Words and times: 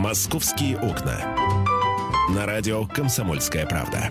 «Московские 0.00 0.78
окна». 0.78 1.20
На 2.30 2.46
радио 2.46 2.86
«Комсомольская 2.86 3.66
правда». 3.66 4.08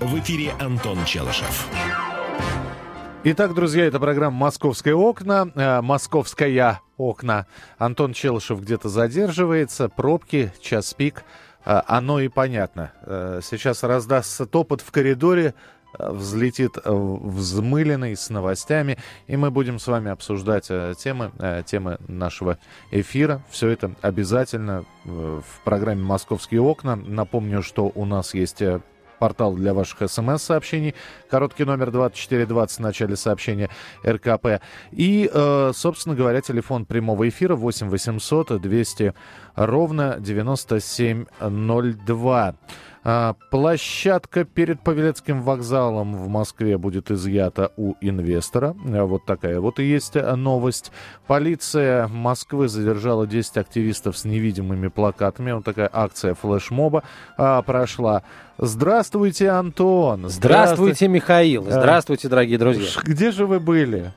В 0.00 0.18
эфире 0.18 0.54
Антон 0.58 1.04
Челышев. 1.04 1.68
Итак, 3.22 3.54
друзья, 3.54 3.84
это 3.84 4.00
программа 4.00 4.36
«Московские 4.36 4.96
окна». 4.96 5.52
Э, 5.54 5.82
«Московская 5.82 6.80
окна». 6.96 7.46
Антон 7.78 8.12
Челышев 8.12 8.60
где-то 8.60 8.88
задерживается. 8.88 9.88
Пробки, 9.88 10.52
час 10.60 10.94
пик. 10.94 11.22
Э, 11.64 11.82
оно 11.86 12.18
и 12.18 12.26
понятно. 12.26 12.90
Э, 13.02 13.38
сейчас 13.44 13.84
раздастся 13.84 14.46
топот 14.46 14.80
в 14.80 14.90
коридоре 14.90 15.54
взлетит 15.98 16.76
взмыленный 16.84 18.16
с 18.16 18.30
новостями, 18.30 18.98
и 19.26 19.36
мы 19.36 19.50
будем 19.50 19.78
с 19.78 19.86
вами 19.86 20.10
обсуждать 20.10 20.68
темы, 20.98 21.32
темы 21.66 21.98
нашего 22.08 22.58
эфира. 22.90 23.42
Все 23.50 23.68
это 23.68 23.92
обязательно 24.02 24.84
в 25.04 25.44
программе 25.64 26.02
«Московские 26.02 26.60
окна». 26.60 26.96
Напомню, 26.96 27.62
что 27.62 27.90
у 27.94 28.04
нас 28.04 28.34
есть 28.34 28.62
портал 29.18 29.54
для 29.54 29.74
ваших 29.74 30.10
смс-сообщений. 30.10 30.94
Короткий 31.28 31.64
номер 31.64 31.90
2420 31.90 32.78
в 32.78 32.80
начале 32.80 33.16
сообщения 33.16 33.68
РКП. 34.06 34.62
И, 34.92 35.28
э, 35.32 35.72
собственно 35.74 36.14
говоря, 36.14 36.40
телефон 36.40 36.86
прямого 36.86 37.28
эфира 37.28 37.56
8 37.56 37.88
800 37.88 38.60
200 38.60 39.14
ровно 39.54 40.16
9702. 40.20 42.54
А, 43.08 43.36
площадка 43.52 44.44
перед 44.44 44.80
Павелецким 44.80 45.40
вокзалом 45.40 46.16
в 46.16 46.26
Москве 46.26 46.76
будет 46.76 47.12
изъята 47.12 47.70
у 47.76 47.94
инвестора. 48.00 48.74
А, 48.84 49.04
вот 49.04 49.24
такая 49.24 49.60
вот 49.60 49.78
и 49.78 49.84
есть 49.84 50.16
новость. 50.16 50.90
Полиция 51.28 52.08
Москвы 52.08 52.66
задержала 52.66 53.24
10 53.28 53.58
активистов 53.58 54.18
с 54.18 54.24
невидимыми 54.24 54.88
плакатами. 54.88 55.52
Вот 55.52 55.64
такая 55.64 55.88
акция 55.92 56.34
флешмоба 56.34 57.04
а, 57.38 57.62
прошла. 57.62 58.24
Здравствуйте, 58.58 59.50
Антон. 59.50 60.28
Здравствуйте, 60.28 60.38
Здравствуйте 60.38 61.06
Михаил. 61.08 61.62
Здравствуйте, 61.70 62.28
дорогие 62.28 62.58
друзья. 62.58 62.88
Где 63.04 63.30
же 63.30 63.46
вы 63.46 63.60
были? 63.60 64.12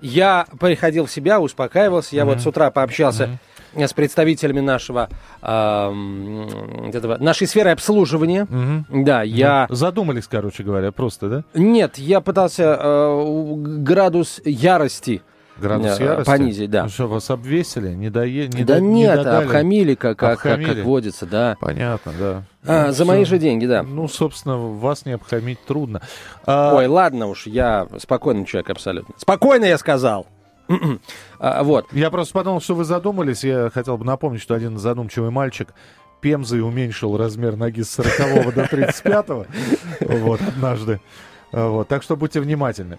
Я 0.00 0.46
приходил 0.58 1.04
в 1.04 1.10
себя, 1.10 1.40
успокаивался. 1.40 2.16
Я 2.16 2.22
mm-hmm. 2.22 2.24
вот 2.24 2.40
с 2.40 2.46
утра 2.46 2.70
пообщался 2.70 3.24
mm-hmm 3.24 3.49
с 3.76 3.92
представителями 3.92 4.60
нашего 4.60 5.08
э, 5.42 6.88
этого, 6.92 7.18
нашей 7.18 7.46
сферы 7.46 7.70
обслуживания. 7.70 8.44
Угу. 8.44 9.04
Да, 9.04 9.22
я... 9.22 9.66
Задумались, 9.70 10.26
короче 10.26 10.62
говоря, 10.62 10.92
просто, 10.92 11.28
да? 11.28 11.44
Нет, 11.54 11.98
я 11.98 12.20
пытался 12.20 12.78
э, 12.80 13.54
градус 13.56 14.40
ярости 14.44 15.22
Градус 15.60 16.00
ярости? 16.00 16.30
Понизить, 16.30 16.70
да. 16.70 16.84
Ну 16.84 16.88
что, 16.88 17.06
вас 17.06 17.30
обвесили? 17.30 17.90
Не 17.90 18.10
дое... 18.10 18.48
не 18.48 18.64
Да 18.64 18.76
до... 18.76 18.80
нет, 18.80 19.18
не 19.18 19.30
обхамили, 19.30 19.94
как, 19.94 20.18
как, 20.18 20.34
обхамили. 20.34 20.66
Как, 20.66 20.76
как 20.76 20.84
водится, 20.84 21.26
да. 21.26 21.56
Понятно, 21.60 22.12
да. 22.18 22.42
А, 22.66 22.86
ну, 22.86 22.92
за 22.92 22.94
все... 22.94 23.04
мои 23.04 23.24
же 23.24 23.38
деньги, 23.38 23.66
да. 23.66 23.82
Ну, 23.82 24.08
собственно, 24.08 24.56
вас 24.56 25.04
не 25.04 25.12
обхамить 25.12 25.62
трудно. 25.64 26.00
А... 26.46 26.74
Ой, 26.74 26.86
ладно 26.86 27.26
уж, 27.26 27.46
я 27.46 27.86
спокойный 27.98 28.46
человек 28.46 28.70
абсолютно. 28.70 29.14
Спокойно, 29.18 29.66
я 29.66 29.78
сказал! 29.78 30.26
А, 31.38 31.62
вот. 31.62 31.92
Я 31.92 32.10
просто 32.10 32.34
подумал, 32.34 32.60
что 32.60 32.74
вы 32.74 32.84
задумались. 32.84 33.44
Я 33.44 33.70
хотел 33.70 33.98
бы 33.98 34.04
напомнить, 34.04 34.40
что 34.40 34.54
один 34.54 34.78
задумчивый 34.78 35.30
мальчик 35.30 35.74
Пемзой 36.20 36.60
уменьшил 36.60 37.16
размер 37.16 37.56
ноги 37.56 37.82
с 37.82 37.90
40 37.90 38.54
до 38.54 38.66
35 38.66 39.28
вот, 40.00 40.40
однажды. 40.42 41.00
Вот, 41.52 41.88
так 41.88 42.02
что 42.02 42.16
будьте 42.16 42.40
внимательны. 42.40 42.98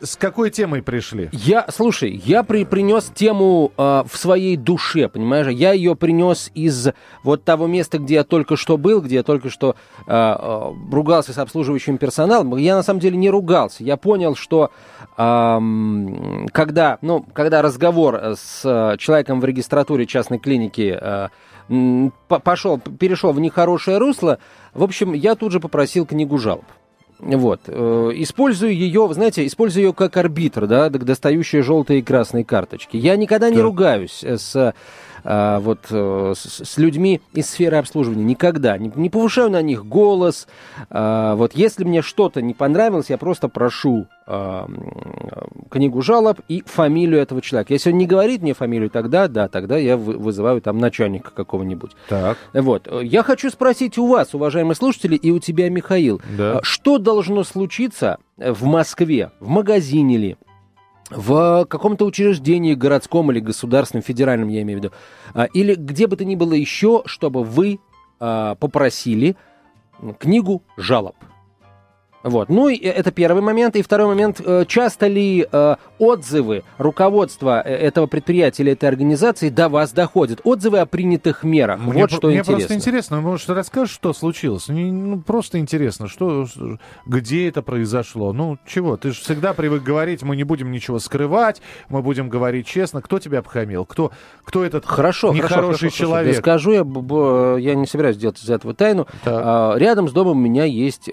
С 0.00 0.16
какой 0.16 0.50
темой 0.50 0.82
пришли? 0.82 1.28
Я, 1.32 1.66
слушай, 1.70 2.20
я 2.24 2.42
при, 2.42 2.64
принес 2.64 3.10
тему 3.14 3.72
э, 3.76 4.02
в 4.06 4.16
своей 4.16 4.56
душе, 4.56 5.08
понимаешь? 5.08 5.48
Я 5.48 5.72
ее 5.72 5.94
принес 5.96 6.50
из 6.54 6.88
вот 7.22 7.44
того 7.44 7.66
места, 7.66 7.98
где 7.98 8.14
я 8.14 8.24
только 8.24 8.56
что 8.56 8.76
был, 8.76 9.00
где 9.00 9.16
я 9.16 9.22
только 9.22 9.50
что 9.50 9.76
э, 10.06 10.12
э, 10.12 10.72
ругался 10.90 11.32
с 11.32 11.38
обслуживающим 11.38 11.98
персоналом. 11.98 12.56
Я 12.56 12.76
на 12.76 12.82
самом 12.82 13.00
деле 13.00 13.16
не 13.16 13.30
ругался. 13.30 13.84
Я 13.84 13.96
понял, 13.96 14.34
что 14.34 14.70
э, 15.16 15.60
когда, 16.52 16.98
ну, 17.00 17.24
когда 17.32 17.62
разговор 17.62 18.34
с 18.36 18.96
человеком 18.98 19.40
в 19.40 19.44
регистратуре 19.44 20.06
частной 20.06 20.38
клиники 20.38 20.98
э, 21.00 21.28
пошел, 22.28 22.78
перешел 22.78 23.32
в 23.32 23.40
нехорошее 23.40 23.98
русло, 23.98 24.38
в 24.72 24.82
общем, 24.82 25.12
я 25.12 25.34
тут 25.34 25.52
же 25.52 25.60
попросил 25.60 26.04
книгу 26.04 26.36
жалоб. 26.38 26.64
Вот. 27.18 27.60
Э, 27.66 28.10
использую 28.14 28.74
ее, 28.74 29.08
знаете, 29.12 29.46
использую 29.46 29.86
ее 29.86 29.92
как 29.92 30.16
арбитр, 30.16 30.66
да, 30.66 30.90
достающие 30.90 31.62
желтые 31.62 32.00
и 32.00 32.02
красные 32.02 32.44
карточки. 32.44 32.96
Я 32.96 33.16
никогда 33.16 33.50
не 33.50 33.60
ругаюсь 33.60 34.22
с 34.24 34.74
а, 35.24 35.58
вот 35.60 35.86
э, 35.90 36.34
с, 36.36 36.64
с 36.64 36.78
людьми 36.78 37.20
из 37.32 37.48
сферы 37.48 37.78
обслуживания. 37.78 38.24
Никогда. 38.24 38.76
Не, 38.76 38.92
не 38.94 39.08
повышаю 39.08 39.50
на 39.50 39.62
них 39.62 39.86
голос. 39.86 40.46
А, 40.90 41.34
вот 41.34 41.54
если 41.54 41.84
мне 41.84 42.02
что-то 42.02 42.42
не 42.42 42.52
понравилось, 42.52 43.08
я 43.08 43.16
просто 43.16 43.48
прошу 43.48 44.06
а, 44.26 44.68
книгу 45.70 46.02
жалоб 46.02 46.40
и 46.48 46.62
фамилию 46.66 47.20
этого 47.20 47.40
человека. 47.40 47.72
Если 47.72 47.90
он 47.90 47.98
не 47.98 48.06
говорит 48.06 48.42
мне 48.42 48.52
фамилию, 48.52 48.90
тогда 48.90 49.28
да, 49.28 49.48
тогда 49.48 49.78
я 49.78 49.96
вызываю 49.96 50.60
там 50.60 50.78
начальника 50.78 51.30
какого-нибудь. 51.30 51.92
Так. 52.08 52.36
Вот. 52.52 52.88
Я 53.02 53.22
хочу 53.22 53.50
спросить 53.50 53.96
у 53.96 54.06
вас, 54.06 54.34
уважаемые 54.34 54.76
слушатели, 54.76 55.16
и 55.16 55.30
у 55.30 55.38
тебя, 55.38 55.70
Михаил, 55.70 56.20
да. 56.36 56.60
что 56.62 56.98
должно 56.98 57.44
случиться 57.44 58.18
в 58.36 58.64
Москве, 58.64 59.30
в 59.40 59.48
магазине 59.48 60.16
ли, 60.16 60.36
в 61.16 61.64
каком-то 61.66 62.04
учреждении 62.04 62.74
городском 62.74 63.30
или 63.30 63.40
государственном, 63.40 64.02
федеральном, 64.02 64.48
я 64.48 64.62
имею 64.62 64.80
в 64.80 64.82
виду, 64.82 64.94
а, 65.34 65.44
или 65.44 65.74
где 65.74 66.06
бы 66.06 66.16
то 66.16 66.24
ни 66.24 66.34
было 66.34 66.52
еще, 66.52 67.02
чтобы 67.06 67.44
вы 67.44 67.78
а, 68.20 68.54
попросили 68.56 69.36
книгу 70.18 70.62
жалоб. 70.76 71.16
Вот. 72.24 72.48
Ну, 72.48 72.68
и 72.68 72.78
это 72.78 73.12
первый 73.12 73.42
момент. 73.42 73.76
И 73.76 73.82
второй 73.82 74.06
момент, 74.06 74.40
э, 74.44 74.64
часто 74.66 75.06
ли 75.06 75.46
э, 75.50 75.76
отзывы 75.98 76.64
руководства 76.78 77.60
э, 77.62 77.74
этого 77.74 78.06
предприятия 78.06 78.62
или 78.62 78.72
этой 78.72 78.88
организации 78.88 79.50
до 79.50 79.68
вас 79.68 79.92
доходят? 79.92 80.40
Отзывы 80.42 80.78
о 80.78 80.86
принятых 80.86 81.44
мерах. 81.44 81.80
Мне, 81.80 82.00
вот 82.00 82.10
что 82.10 82.28
мне 82.28 82.38
интересно. 82.38 82.54
просто 82.54 82.74
интересно. 82.74 83.20
Может, 83.20 83.50
расскажешь, 83.50 83.94
что 83.94 84.14
случилось? 84.14 84.68
Ну, 84.68 85.20
просто 85.20 85.58
интересно, 85.58 86.08
что, 86.08 86.46
где 87.04 87.46
это 87.46 87.60
произошло? 87.60 88.32
Ну, 88.32 88.56
чего? 88.66 88.96
Ты 88.96 89.10
же 89.10 89.20
всегда 89.20 89.52
привык 89.52 89.82
говорить, 89.82 90.22
мы 90.22 90.34
не 90.34 90.44
будем 90.44 90.72
ничего 90.72 90.98
скрывать, 91.00 91.60
мы 91.90 92.00
будем 92.00 92.30
говорить 92.30 92.66
честно. 92.66 93.02
Кто 93.02 93.18
тебя 93.18 93.40
обхамил? 93.40 93.84
Кто, 93.84 94.12
кто 94.44 94.64
этот 94.64 94.86
хорошо, 94.86 95.34
нехороший 95.34 95.90
хорошо, 95.90 96.04
человек? 96.04 96.42
Хорошо. 96.42 96.62
скажу, 96.62 96.72
я, 96.72 97.70
я 97.70 97.74
не 97.74 97.86
собираюсь 97.86 98.16
делать 98.16 98.42
из 98.42 98.48
этого 98.48 98.72
тайну. 98.72 99.06
Так. 99.24 99.78
Рядом 99.78 100.08
с 100.08 100.12
домом 100.12 100.38
у 100.38 100.40
меня 100.40 100.64
есть 100.64 101.10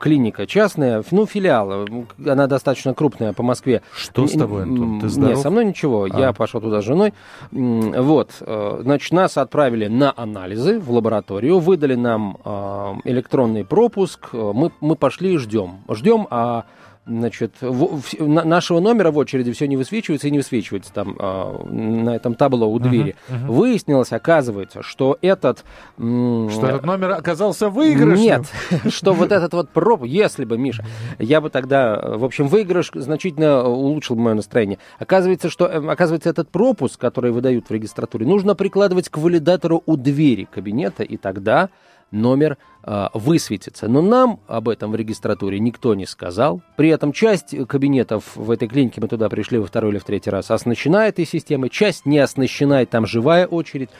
клиника 0.00 0.21
клиника 0.22 0.46
частная, 0.46 1.02
ну, 1.10 1.26
филиал. 1.26 1.86
Она 2.24 2.46
достаточно 2.46 2.94
крупная 2.94 3.32
по 3.32 3.42
Москве. 3.42 3.82
Что 3.96 4.26
с 4.26 4.32
тобой, 4.32 4.62
Антон? 4.62 5.00
Ты 5.00 5.08
здоров? 5.08 5.34
Нет, 5.34 5.42
со 5.42 5.50
мной 5.50 5.64
ничего. 5.64 6.06
А. 6.10 6.18
Я 6.18 6.32
пошел 6.32 6.60
туда 6.60 6.80
с 6.80 6.84
женой. 6.84 7.12
Вот. 7.50 8.30
Э, 8.40 8.80
значит, 8.82 9.12
нас 9.12 9.36
отправили 9.36 9.88
на 9.88 10.12
анализы 10.16 10.78
в 10.78 10.90
лабораторию, 10.92 11.58
выдали 11.58 11.96
нам 11.96 12.38
э, 12.44 12.94
электронный 13.04 13.64
пропуск. 13.64 14.28
Э, 14.32 14.52
мы, 14.54 14.70
мы 14.80 14.94
пошли 14.94 15.34
и 15.34 15.38
ждем. 15.38 15.80
Ждем, 15.88 16.28
а 16.30 16.64
значит, 17.06 17.54
в, 17.60 18.00
в, 18.00 18.28
на, 18.28 18.44
нашего 18.44 18.80
номера 18.80 19.10
в 19.10 19.18
очереди 19.18 19.52
все 19.52 19.66
не 19.66 19.76
высвечивается 19.76 20.28
и 20.28 20.30
не 20.30 20.38
высвечивается 20.38 20.92
там 20.92 21.16
э, 21.18 21.64
на 21.68 22.14
этом 22.14 22.34
табло 22.34 22.66
у 22.66 22.78
двери. 22.78 23.16
Uh-huh, 23.28 23.34
uh-huh. 23.34 23.50
Выяснилось, 23.50 24.12
оказывается, 24.12 24.82
что 24.82 25.18
этот... 25.20 25.64
М- 25.98 26.48
что 26.50 26.66
этот 26.68 26.84
номер 26.84 27.12
оказался 27.12 27.68
выигрышным? 27.68 28.16
Нет, 28.16 28.46
что 28.88 29.14
вот 29.14 29.32
этот 29.32 29.52
вот 29.52 29.70
проб, 29.70 30.04
если 30.04 30.44
бы, 30.44 30.56
Миша, 30.56 30.84
я 31.18 31.40
бы 31.40 31.50
тогда, 31.50 32.00
в 32.00 32.24
общем, 32.24 32.46
выигрыш 32.46 32.90
значительно 32.94 33.64
улучшил 33.64 34.16
мое 34.16 34.34
настроение. 34.34 34.78
Оказывается, 34.98 35.50
что, 35.50 35.66
э, 35.66 35.84
оказывается, 35.84 36.30
этот 36.30 36.50
пропуск, 36.50 37.00
который 37.00 37.32
выдают 37.32 37.68
в 37.68 37.72
регистратуре, 37.72 38.26
нужно 38.26 38.54
прикладывать 38.54 39.08
к 39.08 39.18
валидатору 39.18 39.82
у 39.86 39.96
двери 39.96 40.46
кабинета, 40.50 41.02
и 41.02 41.16
тогда 41.16 41.68
номер 42.12 42.58
э, 42.84 43.08
высветится. 43.14 43.88
Но 43.88 44.02
нам 44.02 44.40
об 44.46 44.68
этом 44.68 44.92
в 44.92 44.96
регистратуре 44.96 45.58
никто 45.58 45.94
не 45.94 46.06
сказал. 46.06 46.62
При 46.76 46.88
этом 46.90 47.12
часть 47.12 47.56
кабинетов 47.66 48.36
в 48.36 48.50
этой 48.50 48.68
клинике, 48.68 49.00
мы 49.00 49.08
туда 49.08 49.28
пришли 49.28 49.58
во 49.58 49.66
второй 49.66 49.92
или 49.92 49.98
в 49.98 50.04
третий 50.04 50.30
раз, 50.30 50.50
оснащена 50.50 51.08
этой 51.08 51.26
системой, 51.26 51.70
часть 51.70 52.06
не 52.06 52.18
оснащена, 52.18 52.82
и 52.82 52.86
там 52.86 53.06
живая 53.06 53.46
очередь. 53.46 53.90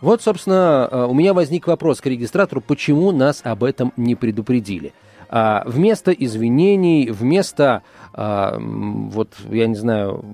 Вот, 0.00 0.22
собственно, 0.22 0.88
э, 0.90 1.04
у 1.04 1.14
меня 1.14 1.34
возник 1.34 1.66
вопрос 1.66 2.00
к 2.00 2.06
регистратору, 2.06 2.60
почему 2.60 3.12
нас 3.12 3.40
об 3.44 3.64
этом 3.64 3.92
не 3.96 4.14
предупредили. 4.14 4.92
А 5.28 5.64
вместо 5.66 6.12
извинений, 6.12 7.10
вместо, 7.10 7.82
а, 8.12 8.56
вот, 8.60 9.34
я 9.50 9.66
не 9.66 9.74
знаю, 9.74 10.24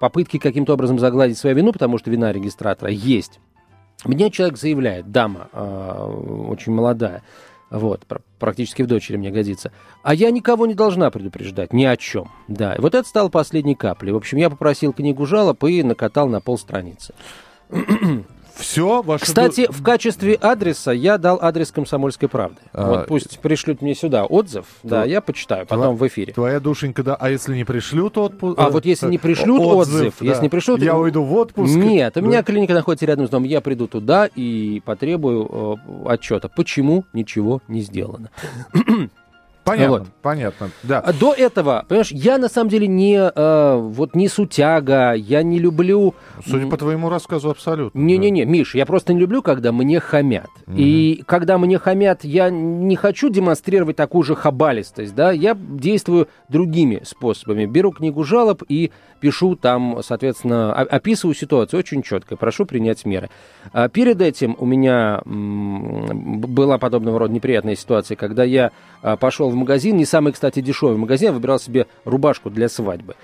попытки 0.00 0.38
каким-то 0.38 0.74
образом 0.74 0.98
загладить 0.98 1.38
свою 1.38 1.56
вину, 1.56 1.72
потому 1.72 1.98
что 1.98 2.10
вина 2.10 2.30
регистратора 2.32 2.90
есть, 2.90 3.40
мне 4.04 4.30
человек 4.30 4.56
заявляет, 4.58 5.10
дама, 5.10 5.48
э, 5.52 6.46
очень 6.48 6.72
молодая, 6.72 7.22
вот, 7.70 8.04
практически 8.38 8.82
в 8.82 8.86
дочери 8.86 9.16
мне 9.16 9.30
годится. 9.30 9.72
А 10.02 10.14
я 10.14 10.30
никого 10.30 10.66
не 10.66 10.74
должна 10.74 11.10
предупреждать, 11.10 11.72
ни 11.72 11.84
о 11.84 11.96
чем. 11.96 12.30
Да, 12.46 12.76
вот 12.78 12.94
это 12.94 13.08
стало 13.08 13.28
последней 13.30 13.74
каплей. 13.74 14.12
В 14.12 14.16
общем, 14.16 14.38
я 14.38 14.50
попросил 14.50 14.92
книгу 14.92 15.26
жалоб 15.26 15.64
и 15.64 15.82
накатал 15.82 16.28
на 16.28 16.40
полстраницы. 16.40 17.14
Все, 18.56 19.02
ваше... 19.02 19.24
Кстати, 19.24 19.66
в 19.70 19.82
качестве 19.82 20.34
адреса 20.34 20.92
я 20.92 21.18
дал 21.18 21.38
адрес 21.40 21.72
«Комсомольской 21.72 22.28
правды». 22.28 22.60
А, 22.72 22.88
вот 22.88 23.06
пусть 23.06 23.38
пришлют 23.40 23.82
мне 23.82 23.94
сюда 23.94 24.24
отзыв, 24.24 24.66
да, 24.82 25.04
я 25.04 25.20
почитаю 25.20 25.66
потом 25.66 25.96
в 25.96 26.06
эфире. 26.06 26.32
Твоя 26.32 26.60
душенька, 26.60 27.02
да. 27.02 27.16
А 27.16 27.30
если 27.30 27.54
не 27.54 27.64
пришлют 27.64 28.16
отпуск? 28.18 28.58
А 28.58 28.70
вот 28.70 28.84
если 28.84 29.08
не 29.08 29.18
пришлют 29.18 29.60
отзыв, 29.60 30.20
если 30.20 30.42
не 30.42 30.48
пришлют... 30.48 30.80
Я 30.80 30.96
уйду 30.96 31.22
в 31.22 31.34
отпуск. 31.34 31.74
Нет, 31.74 32.16
у 32.16 32.20
меня 32.20 32.42
клиника 32.42 32.74
находится 32.74 33.06
рядом 33.06 33.26
с 33.26 33.30
домом. 33.30 33.48
Я 33.48 33.60
приду 33.60 33.86
туда 33.86 34.26
и 34.26 34.82
потребую 34.84 35.78
э, 35.86 36.08
отчета. 36.08 36.48
Почему 36.48 37.04
ничего 37.12 37.60
не 37.68 37.80
сделано? 37.80 38.30
Понятно, 39.64 39.98
Вот. 39.98 40.08
понятно, 40.20 40.70
да. 40.82 41.00
А 41.00 41.12
До 41.12 41.32
этого, 41.32 41.84
понимаешь, 41.88 42.12
я 42.12 42.36
на 42.38 42.48
самом 42.48 42.68
деле 42.68 42.86
не 42.86 43.16
э, 43.16 43.76
вот 43.76 44.14
не 44.14 44.28
сутяга, 44.28 45.12
я 45.14 45.42
не 45.42 45.58
люблю. 45.58 46.14
Судя 46.46 46.66
по 46.66 46.76
твоему 46.76 47.08
рассказу, 47.08 47.50
абсолютно. 47.50 47.98
Не-не-не, 47.98 48.44
Миш, 48.44 48.74
я 48.74 48.84
просто 48.84 49.14
не 49.14 49.20
люблю, 49.20 49.42
когда 49.42 49.72
мне 49.72 50.00
хамят. 50.00 50.50
И 50.68 51.22
когда 51.26 51.56
мне 51.58 51.78
хамят, 51.78 52.24
я 52.24 52.50
не 52.50 52.96
хочу 52.96 53.30
демонстрировать 53.30 53.96
такую 53.96 54.22
же 54.22 54.34
хабалистость, 54.34 55.14
да, 55.14 55.32
я 55.32 55.56
действую 55.56 56.28
другими 56.48 57.00
способами. 57.04 57.64
Беру 57.64 57.92
книгу 57.92 58.22
жалоб 58.24 58.62
и 58.68 58.90
пишу 59.20 59.56
там, 59.56 60.00
соответственно, 60.02 60.74
описываю 60.74 61.34
ситуацию 61.34 61.80
очень 61.80 62.02
четко, 62.02 62.36
прошу 62.36 62.66
принять 62.66 63.06
меры. 63.06 63.30
А 63.72 63.88
перед 63.88 64.20
этим 64.20 64.54
у 64.58 64.66
меня 64.66 65.22
была 65.24 66.76
подобного 66.76 67.18
рода 67.18 67.32
неприятная 67.32 67.76
ситуация, 67.76 68.16
когда 68.16 68.44
я 68.44 68.70
а, 69.02 69.16
пошел 69.16 69.53
в 69.54 69.58
магазин, 69.58 69.96
не 69.96 70.04
самый, 70.04 70.32
кстати, 70.32 70.60
дешевый 70.60 70.96
магазин, 70.96 71.28
я 71.28 71.32
выбирал 71.32 71.58
себе 71.58 71.86
рубашку 72.04 72.50
для 72.50 72.68
свадьбы 72.68 73.16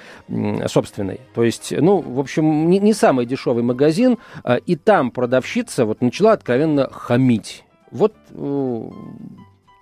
собственной. 0.67 1.21
То 1.35 1.45
есть, 1.45 1.73
ну, 1.77 2.01
в 2.01 2.19
общем, 2.19 2.71
не, 2.71 2.79
не 2.79 2.95
самый 2.95 3.27
дешевый 3.27 3.63
магазин, 3.63 4.19
а, 4.43 4.57
и 4.57 4.77
там 4.77 5.11
продавщица 5.11 5.85
вот 5.85 6.01
начала 6.01 6.33
откровенно 6.33 6.89
хамить. 6.91 7.65
Вот 7.91 8.15
э, 8.31 8.91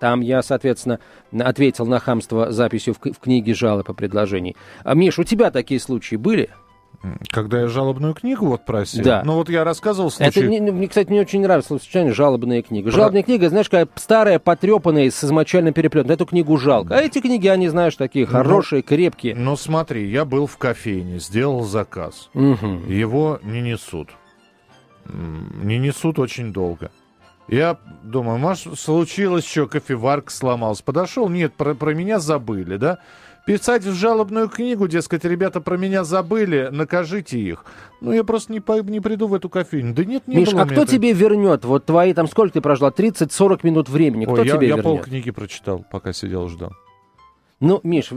там 0.00 0.20
я, 0.20 0.42
соответственно, 0.42 1.00
ответил 1.38 1.86
на 1.86 1.98
хамство 1.98 2.50
записью 2.52 2.94
в, 2.94 2.98
в 2.98 3.18
книге 3.18 3.54
жалоб 3.54 3.88
и 3.90 3.94
предложений. 3.94 4.56
А, 4.84 4.94
Миш, 4.94 5.18
у 5.18 5.24
тебя 5.24 5.50
такие 5.50 5.80
случаи 5.80 6.16
были? 6.16 6.50
Когда 7.30 7.60
я 7.60 7.68
жалобную 7.68 8.12
книгу 8.14 8.46
вот 8.46 8.64
просил. 8.64 9.04
Да. 9.04 9.22
Ну 9.24 9.34
вот 9.34 9.48
я 9.48 9.62
рассказывал 9.62 10.10
случай. 10.10 10.40
Это, 10.40 10.48
мне, 10.48 10.60
мне, 10.60 10.88
кстати, 10.88 11.10
не 11.12 11.20
очень 11.20 11.40
нравится 11.40 11.68
словосочетание 11.68 12.12
«жалобная 12.12 12.62
книга». 12.62 12.90
Про- 12.90 12.96
Жалобная 12.96 13.22
книга, 13.22 13.48
знаешь, 13.48 13.68
какая 13.68 13.88
старая, 13.94 14.38
потрепанная, 14.40 15.08
с 15.10 15.22
измочальным 15.22 15.72
переплетом. 15.72 16.10
Эту 16.10 16.26
книгу 16.26 16.56
жалко. 16.58 16.96
А 16.96 17.00
эти 17.00 17.20
книги, 17.20 17.46
они, 17.46 17.68
знаешь, 17.68 17.94
такие 17.94 18.26
Ну, 18.26 18.32
хорошие, 18.32 18.82
крепкие. 18.82 19.36
Ну 19.36 19.56
смотри, 19.56 20.08
я 20.10 20.24
был 20.24 20.46
в 20.46 20.56
кофейне, 20.58 21.20
сделал 21.20 21.62
заказ. 21.62 22.30
Мгм. 22.34 22.88
Его 22.88 23.38
не 23.44 23.60
несут. 23.60 24.08
Не 25.06 25.78
несут 25.78 26.18
очень 26.18 26.52
долго. 26.52 26.90
Я 27.46 27.78
думаю, 28.02 28.38
может, 28.38 28.78
случилось 28.78 29.46
что, 29.46 29.66
кофеварка 29.66 30.30
сломалась. 30.30 30.82
Подошел, 30.82 31.28
нет, 31.30 31.54
про, 31.54 31.74
про 31.74 31.94
меня 31.94 32.18
забыли, 32.18 32.76
да? 32.76 32.98
Писать 33.46 33.82
в 33.84 33.94
жалобную 33.94 34.48
книгу, 34.48 34.86
дескать, 34.88 35.24
ребята 35.24 35.60
про 35.62 35.78
меня 35.78 36.04
забыли, 36.04 36.68
накажите 36.70 37.38
их. 37.38 37.64
Ну, 38.02 38.12
я 38.12 38.22
просто 38.22 38.52
не, 38.52 38.60
по- 38.60 38.82
не 38.82 39.00
приду 39.00 39.26
в 39.26 39.32
эту 39.34 39.48
кофейню. 39.48 39.94
Да 39.94 40.04
нет, 40.04 40.28
не 40.28 40.36
Миш, 40.36 40.50
было 40.52 40.62
а 40.62 40.66
кто 40.66 40.82
это- 40.82 40.92
тебе 40.92 41.12
вернет? 41.14 41.64
Вот 41.64 41.86
твои 41.86 42.12
там 42.12 42.28
сколько 42.28 42.52
ты 42.54 42.60
прожила? 42.60 42.90
30-40 42.90 43.60
минут 43.62 43.88
времени. 43.88 44.24
Кто 44.26 44.34
Ой, 44.34 44.46
я, 44.46 44.56
тебе 44.56 44.66
я 44.68 44.76
вернет? 44.76 44.84
полкниги 44.84 45.30
прочитал, 45.30 45.84
пока 45.90 46.12
сидел 46.12 46.48
ждал. 46.48 46.72
Ну, 47.60 47.80
Миш, 47.82 48.10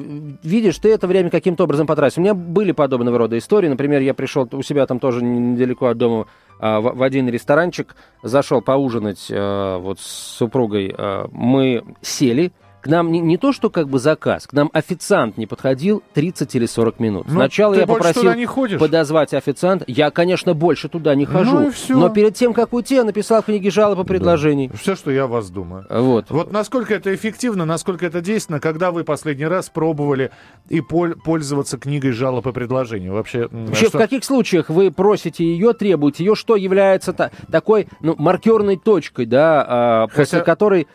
видишь, 0.43 0.77
ты 0.77 0.89
это 0.89 1.07
время 1.07 1.29
каким-то 1.31 1.63
образом 1.63 1.87
потратил. 1.87 2.21
У 2.21 2.23
меня 2.23 2.33
были 2.35 2.73
подобного 2.73 3.17
рода 3.17 3.37
истории. 3.37 3.69
Например, 3.69 3.99
я 4.01 4.13
пришел 4.13 4.47
у 4.51 4.61
себя 4.61 4.85
там 4.85 4.99
тоже 4.99 5.23
недалеко 5.23 5.87
от 5.87 5.97
дома 5.97 6.27
а, 6.59 6.79
в, 6.79 7.01
один 7.01 7.27
ресторанчик, 7.27 7.95
зашел 8.21 8.61
поужинать 8.61 9.29
а, 9.33 9.79
вот 9.79 9.99
с 9.99 10.03
супругой. 10.37 10.93
а, 10.95 11.27
мы 11.31 11.83
сели. 12.01 12.51
К 12.81 12.87
нам 12.87 13.11
не, 13.11 13.19
не 13.19 13.37
то, 13.37 13.51
что 13.53 13.69
как 13.69 13.87
бы 13.89 13.99
заказ, 13.99 14.47
к 14.47 14.53
нам 14.53 14.69
официант 14.73 15.37
не 15.37 15.45
подходил 15.45 16.01
30 16.13 16.55
или 16.55 16.65
40 16.65 16.99
минут. 16.99 17.25
Ну, 17.27 17.35
Сначала 17.35 17.75
ты 17.75 17.81
я 17.81 17.87
попросил 17.87 18.23
туда 18.23 18.35
не 18.35 18.45
ходишь? 18.45 18.79
подозвать 18.79 19.33
официанта. 19.33 19.85
Я, 19.87 20.09
конечно, 20.09 20.53
больше 20.53 20.89
туда 20.89 21.13
не 21.15 21.25
хожу. 21.25 21.59
Ну 21.59 21.67
и 21.67 21.71
всё. 21.71 21.97
Но 21.97 22.09
перед 22.09 22.33
тем, 22.35 22.53
как 22.53 22.73
уйти, 22.73 22.95
я 22.95 23.03
написал 23.03 23.41
в 23.41 23.45
книге 23.45 23.69
жалоб 23.69 23.99
и 23.99 24.03
предложений. 24.03 24.71
Все, 24.73 24.95
что 24.95 25.11
я 25.11 25.23
о 25.25 25.27
вас 25.27 25.49
думаю. 25.51 25.85
Вот. 25.89 26.29
Вот 26.29 26.51
насколько 26.51 26.95
это 26.95 27.13
эффективно, 27.13 27.65
насколько 27.65 28.05
это 28.05 28.21
действенно, 28.21 28.59
когда 28.59 28.91
вы 28.91 29.03
последний 29.03 29.45
раз 29.45 29.69
пробовали 29.69 30.31
и 30.69 30.81
пол- 30.81 31.13
пользоваться 31.23 31.77
книгой 31.77 32.11
жалоб 32.11 32.47
и 32.47 32.51
предложений? 32.51 33.09
Вообще, 33.09 33.47
м, 33.51 33.67
Вообще, 33.67 33.87
что- 33.89 33.97
в 33.99 34.01
каких 34.01 34.23
случаях 34.23 34.69
вы 34.69 34.89
просите 34.91 35.43
ее, 35.43 35.73
требуете 35.73 36.23
ее, 36.25 36.33
что 36.35 36.55
является 36.55 37.13
та- 37.13 37.31
такой 37.51 37.87
ну, 37.99 38.15
маркерной 38.17 38.77
точкой, 38.77 39.27
да, 39.27 39.65
а, 39.67 40.07
после 40.07 40.39
Хотя- 40.39 40.41
которой... 40.45 40.87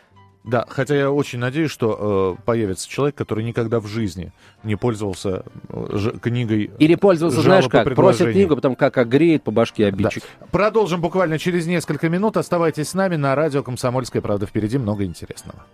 Да, 0.46 0.64
хотя 0.68 0.94
я 0.94 1.10
очень 1.10 1.40
надеюсь, 1.40 1.72
что 1.72 2.36
э, 2.38 2.42
появится 2.44 2.88
человек, 2.88 3.16
который 3.16 3.42
никогда 3.42 3.80
в 3.80 3.88
жизни 3.88 4.32
не 4.62 4.76
пользовался 4.76 5.42
э, 5.68 5.88
ж- 5.98 6.12
книгой. 6.20 6.70
Или 6.78 6.94
пользовался, 6.94 7.40
знаешь 7.42 7.66
как, 7.68 7.92
просит 7.96 8.30
книгу, 8.30 8.54
потом 8.54 8.76
как 8.76 8.96
огреет 8.96 9.42
по 9.42 9.50
башке 9.50 9.86
обидчик. 9.86 10.22
Продолжим 10.52 11.00
буквально 11.00 11.40
через 11.40 11.66
несколько 11.66 12.08
минут. 12.08 12.36
Оставайтесь 12.36 12.90
с 12.90 12.94
нами 12.94 13.16
на 13.16 13.34
радио 13.34 13.64
«Комсомольская 13.64 14.22
правда». 14.22 14.46
Впереди 14.46 14.78
много 14.78 15.04
интересного. 15.04 15.66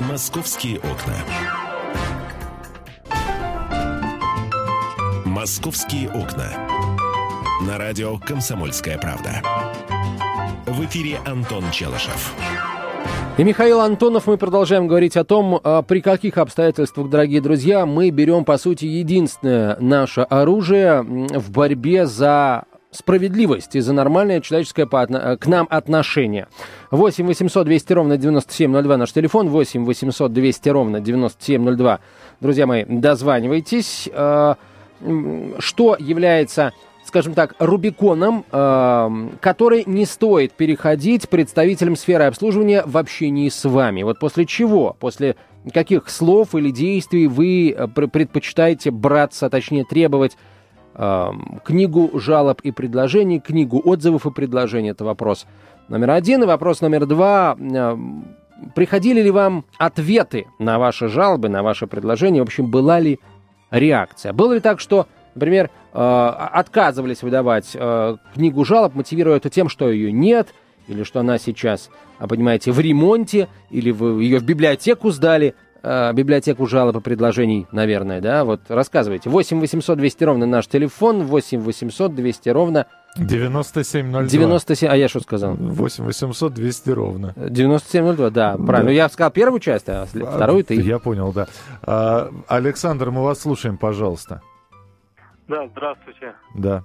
Московские 0.00 0.78
окна. 0.78 1.14
Московские 5.24 6.10
окна. 6.10 6.48
На 7.64 7.78
радио 7.78 8.18
«Комсомольская 8.18 8.98
правда». 8.98 9.40
В 10.66 10.84
эфире 10.84 11.18
Антон 11.26 11.64
Челышев. 11.70 12.34
И 13.38 13.44
Михаил 13.44 13.80
Антонов, 13.80 14.26
мы 14.26 14.36
продолжаем 14.36 14.86
говорить 14.86 15.16
о 15.16 15.24
том, 15.24 15.60
а, 15.62 15.82
при 15.82 16.00
каких 16.00 16.36
обстоятельствах, 16.36 17.08
дорогие 17.08 17.40
друзья, 17.40 17.86
мы 17.86 18.10
берем, 18.10 18.44
по 18.44 18.58
сути, 18.58 18.84
единственное 18.84 19.76
наше 19.80 20.20
оружие 20.22 21.02
в 21.02 21.50
борьбе 21.50 22.06
за 22.06 22.64
справедливость 22.90 23.76
и 23.76 23.80
за 23.80 23.92
нормальное 23.92 24.40
человеческое 24.40 24.86
э, 24.92 25.36
к 25.36 25.46
нам 25.46 25.66
отношение. 25.70 26.48
8 26.90 27.26
800 27.26 27.64
200 27.64 27.92
ровно 27.92 28.16
9702 28.16 28.96
наш 28.96 29.12
телефон, 29.12 29.48
8 29.48 29.84
800 29.84 30.32
200 30.32 30.68
ровно 30.68 31.00
9702. 31.00 32.00
Друзья 32.40 32.66
мои, 32.66 32.84
дозванивайтесь. 32.84 34.08
М, 35.02 35.54
Что 35.60 35.96
является 35.98 36.72
скажем 37.10 37.34
так, 37.34 37.56
Рубиконом, 37.58 38.44
э, 38.52 39.28
который 39.40 39.82
не 39.84 40.06
стоит 40.06 40.52
переходить 40.52 41.28
представителям 41.28 41.96
сферы 41.96 42.24
обслуживания 42.24 42.84
в 42.86 42.96
общении 42.96 43.48
с 43.48 43.68
вами. 43.68 44.04
Вот 44.04 44.20
после 44.20 44.46
чего, 44.46 44.96
после 45.00 45.34
каких 45.74 46.08
слов 46.08 46.54
или 46.54 46.70
действий 46.70 47.26
вы 47.26 47.74
э, 47.76 47.88
пр- 47.88 48.06
предпочитаете 48.06 48.92
браться, 48.92 49.50
точнее 49.50 49.84
требовать 49.84 50.36
э, 50.94 51.30
книгу 51.64 52.12
жалоб 52.14 52.60
и 52.60 52.70
предложений, 52.70 53.40
книгу 53.40 53.82
отзывов 53.84 54.26
и 54.26 54.30
предложений. 54.30 54.90
Это 54.90 55.04
вопрос 55.04 55.46
номер 55.88 56.10
один. 56.10 56.44
И 56.44 56.46
вопрос 56.46 56.80
номер 56.80 57.06
два. 57.06 57.56
э, 57.58 57.96
Приходили 58.76 59.20
ли 59.20 59.32
вам 59.32 59.64
ответы 59.78 60.46
на 60.60 60.78
ваши 60.78 61.08
жалобы, 61.08 61.48
на 61.48 61.64
ваши 61.64 61.88
предложения? 61.88 62.38
В 62.38 62.44
общем, 62.44 62.70
была 62.70 63.00
ли 63.00 63.18
реакция? 63.72 64.32
Было 64.32 64.52
ли 64.52 64.60
так, 64.60 64.78
что, 64.78 65.08
например, 65.34 65.70
отказывались 65.98 67.22
выдавать 67.22 67.70
э, 67.74 68.16
книгу 68.34 68.64
жалоб, 68.64 68.94
мотивируя 68.94 69.36
это 69.36 69.50
тем, 69.50 69.68
что 69.68 69.90
ее 69.90 70.12
нет, 70.12 70.48
или 70.88 71.02
что 71.02 71.20
она 71.20 71.38
сейчас, 71.38 71.90
а, 72.18 72.26
понимаете, 72.26 72.72
в 72.72 72.80
ремонте, 72.80 73.48
или 73.70 73.90
вы 73.90 74.22
ее 74.22 74.38
в 74.38 74.44
библиотеку 74.44 75.10
сдали, 75.10 75.54
э, 75.82 76.12
библиотеку 76.12 76.66
жалоб 76.66 76.96
и 76.96 77.00
предложений, 77.00 77.66
наверное, 77.72 78.20
да? 78.20 78.44
Вот 78.44 78.62
рассказывайте. 78.68 79.30
8 79.30 79.60
800 79.60 79.98
200 79.98 80.24
ровно 80.24 80.46
наш 80.46 80.66
телефон, 80.66 81.24
8 81.24 81.60
800 81.60 82.14
200 82.14 82.48
ровно 82.50 82.86
9702. 83.16 84.28
97... 84.28 84.88
А 84.88 84.96
я 84.96 85.08
что 85.08 85.20
сказал? 85.20 85.54
8 85.54 86.04
800 86.04 86.54
200 86.54 86.90
ровно. 86.90 87.34
9702, 87.36 88.30
да, 88.30 88.56
правильно. 88.56 88.90
Ну, 88.90 88.96
Я 88.96 89.08
сказал 89.08 89.30
первую 89.32 89.60
часть, 89.60 89.88
а 89.88 90.02
А, 90.02 90.06
вторую 90.06 90.64
ты. 90.64 90.74
Я 90.80 90.98
понял, 90.98 91.32
да. 91.32 91.48
А, 91.82 92.30
Александр, 92.46 93.10
мы 93.10 93.22
вас 93.24 93.40
слушаем, 93.40 93.78
пожалуйста. 93.78 94.42
Да, 95.50 95.66
здравствуйте. 95.66 96.34
Да. 96.54 96.84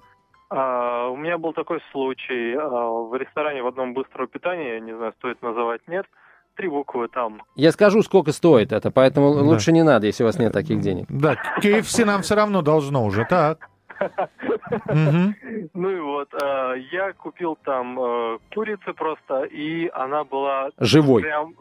А, 0.49 1.07
у 1.09 1.15
меня 1.17 1.37
был 1.37 1.53
такой 1.53 1.79
случай. 1.91 2.55
А, 2.55 2.89
в 2.89 3.15
ресторане 3.15 3.61
в 3.61 3.67
одном 3.67 3.93
быстрого 3.93 4.27
питания, 4.27 4.79
не 4.79 4.91
знаю, 4.95 5.13
стоит 5.19 5.39
называть, 5.43 5.81
нет, 5.87 6.07
три 6.55 6.67
буквы 6.67 7.07
там. 7.07 7.43
Я 7.55 7.71
скажу, 7.71 8.01
сколько 8.01 8.31
стоит 8.31 8.71
это, 8.71 8.89
поэтому 8.89 9.35
Да. 9.35 9.41
лучше 9.41 9.71
не 9.71 9.83
надо, 9.83 10.07
если 10.07 10.23
у 10.23 10.25
вас 10.25 10.39
нет 10.39 10.51
таких 10.51 10.79
денег. 10.79 11.05
Да, 11.09 11.35
KFC 11.61 12.05
нам 12.05 12.23
все 12.23 12.33
равно 12.35 12.63
должно 12.63 13.05
уже, 13.05 13.25
так. 13.25 13.69
Ну 15.73 15.89
и 15.91 15.99
вот, 15.99 16.33
а, 16.33 16.73
я 16.73 17.13
купил 17.13 17.57
там 17.63 17.99
э, 17.99 18.39
курицы 18.53 18.93
просто, 18.93 19.43
и 19.43 19.87
она 19.93 20.23
была 20.23 20.69
Живой. 20.79 21.21
прям... 21.21 21.53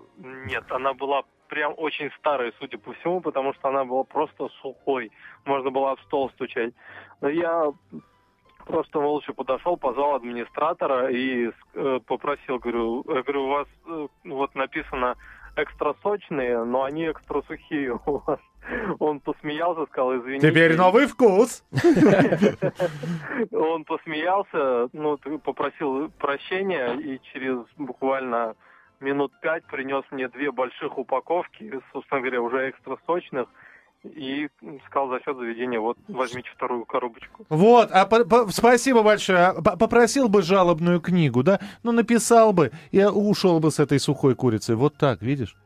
Нет, 0.47 0.65
она 0.71 0.95
была 0.95 1.23
прям 1.49 1.75
очень 1.77 2.11
старой, 2.19 2.53
судя 2.59 2.79
по 2.79 2.93
всему, 2.95 3.21
потому 3.21 3.55
что 3.55 3.69
она 3.69 3.85
была 3.85 4.05
просто 4.05 4.49
сухой. 4.63 5.11
Можно 5.45 5.71
было 5.71 5.93
об 5.93 6.01
стол 6.01 6.31
стучать. 6.31 6.75
Но 7.21 7.29
я 7.29 7.73
просто 8.67 9.01
молча 9.01 9.33
подошел, 9.33 9.77
позвал 9.77 10.15
администратора 10.15 11.11
и 11.11 11.51
э, 11.75 12.01
попросил, 12.07 12.59
говорю, 12.59 13.05
я 13.09 13.23
говорю, 13.23 13.45
у 13.45 13.49
вас 13.49 13.69
э, 13.87 14.09
вот 14.25 14.55
написано 14.55 15.17
экстра 15.57 15.95
сочные, 16.03 16.65
но 16.65 16.85
они 16.85 17.11
экстра 17.11 17.43
сухие 17.43 17.99
у 18.07 18.19
вас. 18.19 18.41
Он 18.99 19.21
посмеялся, 19.21 19.85
сказал, 19.87 20.17
извините. 20.17 20.51
Теперь 20.51 20.77
новый 20.77 21.07
вкус. 21.07 21.63
Он 23.53 23.85
посмеялся, 23.85 24.89
ну, 24.95 25.19
попросил 25.19 26.11
прощения 26.19 26.95
и 26.95 27.21
через 27.33 27.59
буквально 27.77 28.57
минут 29.01 29.33
пять 29.41 29.65
принес 29.65 30.05
мне 30.11 30.29
две 30.29 30.51
больших 30.51 30.99
упаковки, 30.99 31.81
собственно 31.93 32.21
говоря, 32.21 32.41
уже 32.43 32.71
экстра 32.71 32.99
сочных 33.07 33.49
и 34.05 34.49
сказал 34.87 35.09
за 35.09 35.21
счет 35.21 35.37
заведения, 35.37 35.81
вот, 35.81 35.97
возьмите 36.09 36.49
вторую 36.55 36.85
коробочку. 36.85 37.47
Вот, 37.49 37.91
а 37.91 38.05
по 38.05 38.25
по 38.25 38.51
спасибо 38.53 39.03
большое. 39.03 39.47
А 39.47 39.63
попросил 39.63 40.29
бы 40.29 40.43
жалобную 40.43 41.01
книгу, 41.01 41.43
да? 41.43 41.61
Ну, 41.83 41.93
написал 41.93 42.53
бы 42.53 42.71
и 42.91 43.03
ушел 43.03 43.61
бы 43.61 43.71
с 43.71 43.79
этой 43.79 43.99
сухой 43.99 44.35
курицей. 44.35 44.75
Вот 44.75 44.97
так, 44.97 45.23
видишь? 45.23 45.57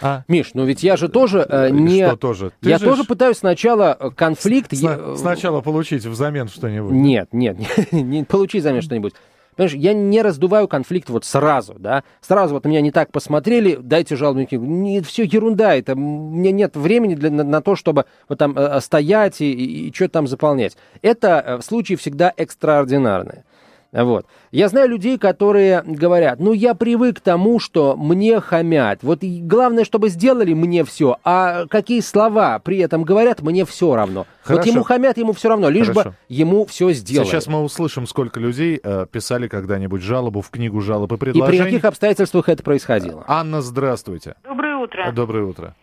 А? 0.00 0.22
Миш, 0.26 0.54
ну 0.54 0.64
ведь 0.64 0.82
я 0.82 0.96
же 0.96 1.08
тоже 1.08 1.46
э, 1.46 1.68
не... 1.70 2.06
Что 2.06 2.16
тоже? 2.16 2.52
Ты 2.60 2.70
я 2.70 2.78
же 2.78 2.84
тоже 2.86 3.04
пытаюсь 3.04 3.38
сначала 3.38 3.96
э, 3.98 4.10
конфликт... 4.10 4.74
Сна- 4.74 5.16
сначала 5.16 5.60
получить 5.60 6.06
взамен 6.06 6.48
что-нибудь. 6.48 6.92
Нет, 6.92 7.28
нет, 7.32 7.58
не, 7.92 8.02
не 8.02 8.24
получить 8.24 8.62
взамен 8.62 8.80
что-нибудь. 8.80 9.14
Понимаешь, 9.56 9.74
я 9.74 9.92
не 9.92 10.22
раздуваю 10.22 10.66
конфликт 10.66 11.10
вот 11.10 11.24
сразу, 11.24 11.74
да, 11.78 12.04
сразу 12.20 12.54
вот 12.54 12.64
меня 12.64 12.80
не 12.80 12.90
так 12.90 13.12
посмотрели, 13.12 13.76
дайте 13.76 14.16
жалобную 14.16 14.46
книгу. 14.46 14.64
Не, 14.64 15.00
все 15.02 15.24
ерунда, 15.24 15.74
это, 15.74 15.94
мне 15.94 16.52
нет 16.52 16.74
времени 16.76 17.14
для, 17.14 17.30
на, 17.30 17.44
на 17.44 17.60
то, 17.60 17.76
чтобы 17.76 18.06
вот 18.28 18.38
там 18.38 18.56
э, 18.56 18.80
стоять 18.80 19.40
и, 19.40 19.52
и, 19.52 19.88
и 19.88 19.92
что-то 19.92 20.12
там 20.12 20.26
заполнять. 20.26 20.76
Это 21.02 21.44
э, 21.44 21.62
случаи 21.62 21.94
всегда 21.94 22.32
экстраординарные. 22.36 23.44
Вот. 23.92 24.26
Я 24.50 24.68
знаю 24.68 24.88
людей, 24.88 25.18
которые 25.18 25.82
говорят, 25.84 26.40
ну 26.40 26.54
я 26.54 26.74
привык 26.74 27.18
к 27.18 27.20
тому, 27.20 27.60
что 27.60 27.94
мне 27.94 28.40
хамят. 28.40 29.00
Вот 29.02 29.20
главное, 29.22 29.84
чтобы 29.84 30.08
сделали 30.08 30.54
мне 30.54 30.82
все, 30.84 31.18
а 31.24 31.66
какие 31.66 32.00
слова 32.00 32.58
при 32.58 32.78
этом 32.78 33.02
говорят, 33.02 33.42
мне 33.42 33.66
все 33.66 33.94
равно. 33.94 34.26
Хорошо. 34.42 34.62
Вот 34.62 34.74
ему 34.74 34.82
хамят, 34.82 35.18
ему 35.18 35.34
все 35.34 35.50
равно, 35.50 35.68
лишь 35.68 35.88
Хорошо. 35.88 36.10
бы 36.10 36.16
ему 36.28 36.64
все 36.64 36.90
сделали. 36.92 37.28
Сейчас 37.28 37.46
мы 37.46 37.62
услышим, 37.62 38.06
сколько 38.06 38.40
людей 38.40 38.80
э, 38.82 39.06
писали 39.12 39.46
когда-нибудь 39.46 40.02
жалобу 40.02 40.40
в 40.40 40.50
книгу 40.50 40.80
жалоб 40.80 41.12
и 41.12 41.18
предложений. 41.18 41.56
И 41.56 41.58
при 41.58 41.64
каких 41.64 41.84
обстоятельствах 41.84 42.48
это 42.48 42.62
происходило. 42.62 43.24
Анна, 43.28 43.60
здравствуйте. 43.60 44.36
Доброе 44.42 44.76
утро. 44.76 45.12
Доброе 45.12 45.44
утро. 45.44 45.74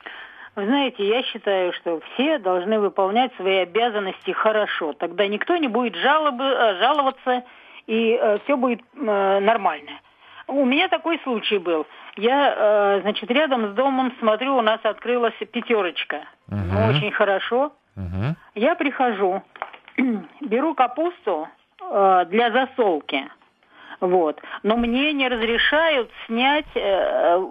Вы 0.56 0.66
знаете, 0.66 1.08
я 1.08 1.24
считаю, 1.24 1.72
что 1.74 2.02
все 2.14 2.40
должны 2.40 2.80
выполнять 2.80 3.32
свои 3.36 3.58
обязанности 3.60 4.32
хорошо. 4.32 4.94
Тогда 4.94 5.28
никто 5.28 5.56
не 5.58 5.68
будет 5.68 5.96
жалобы, 5.96 6.44
э, 6.44 6.80
жаловаться 6.80 7.44
и 7.90 8.14
э, 8.22 8.38
все 8.44 8.56
будет 8.56 8.82
э, 8.82 9.40
нормально. 9.40 10.00
У 10.48 10.64
меня 10.64 10.88
такой 10.90 11.20
случай 11.24 11.58
был. 11.58 11.88
Я, 12.18 12.54
э, 12.56 13.02
значит, 13.02 13.32
рядом 13.32 13.72
с 13.72 13.74
домом 13.74 14.14
смотрю, 14.20 14.58
у 14.58 14.62
нас 14.62 14.80
открылась 14.84 15.34
пятерочка. 15.52 16.18
Uh-huh. 16.50 16.58
Ну, 16.72 16.88
очень 16.88 17.12
хорошо. 17.12 17.74
Uh-huh. 17.98 18.36
Я 18.54 18.76
прихожу, 18.76 19.42
беру 20.42 20.76
капусту 20.76 21.48
э, 21.82 22.26
для 22.30 22.52
засолки. 22.52 23.28
Вот. 24.02 24.40
Но 24.62 24.78
мне 24.78 25.12
не 25.12 25.28
разрешают 25.28 26.12
снять 26.28 26.70
э, 26.76 27.44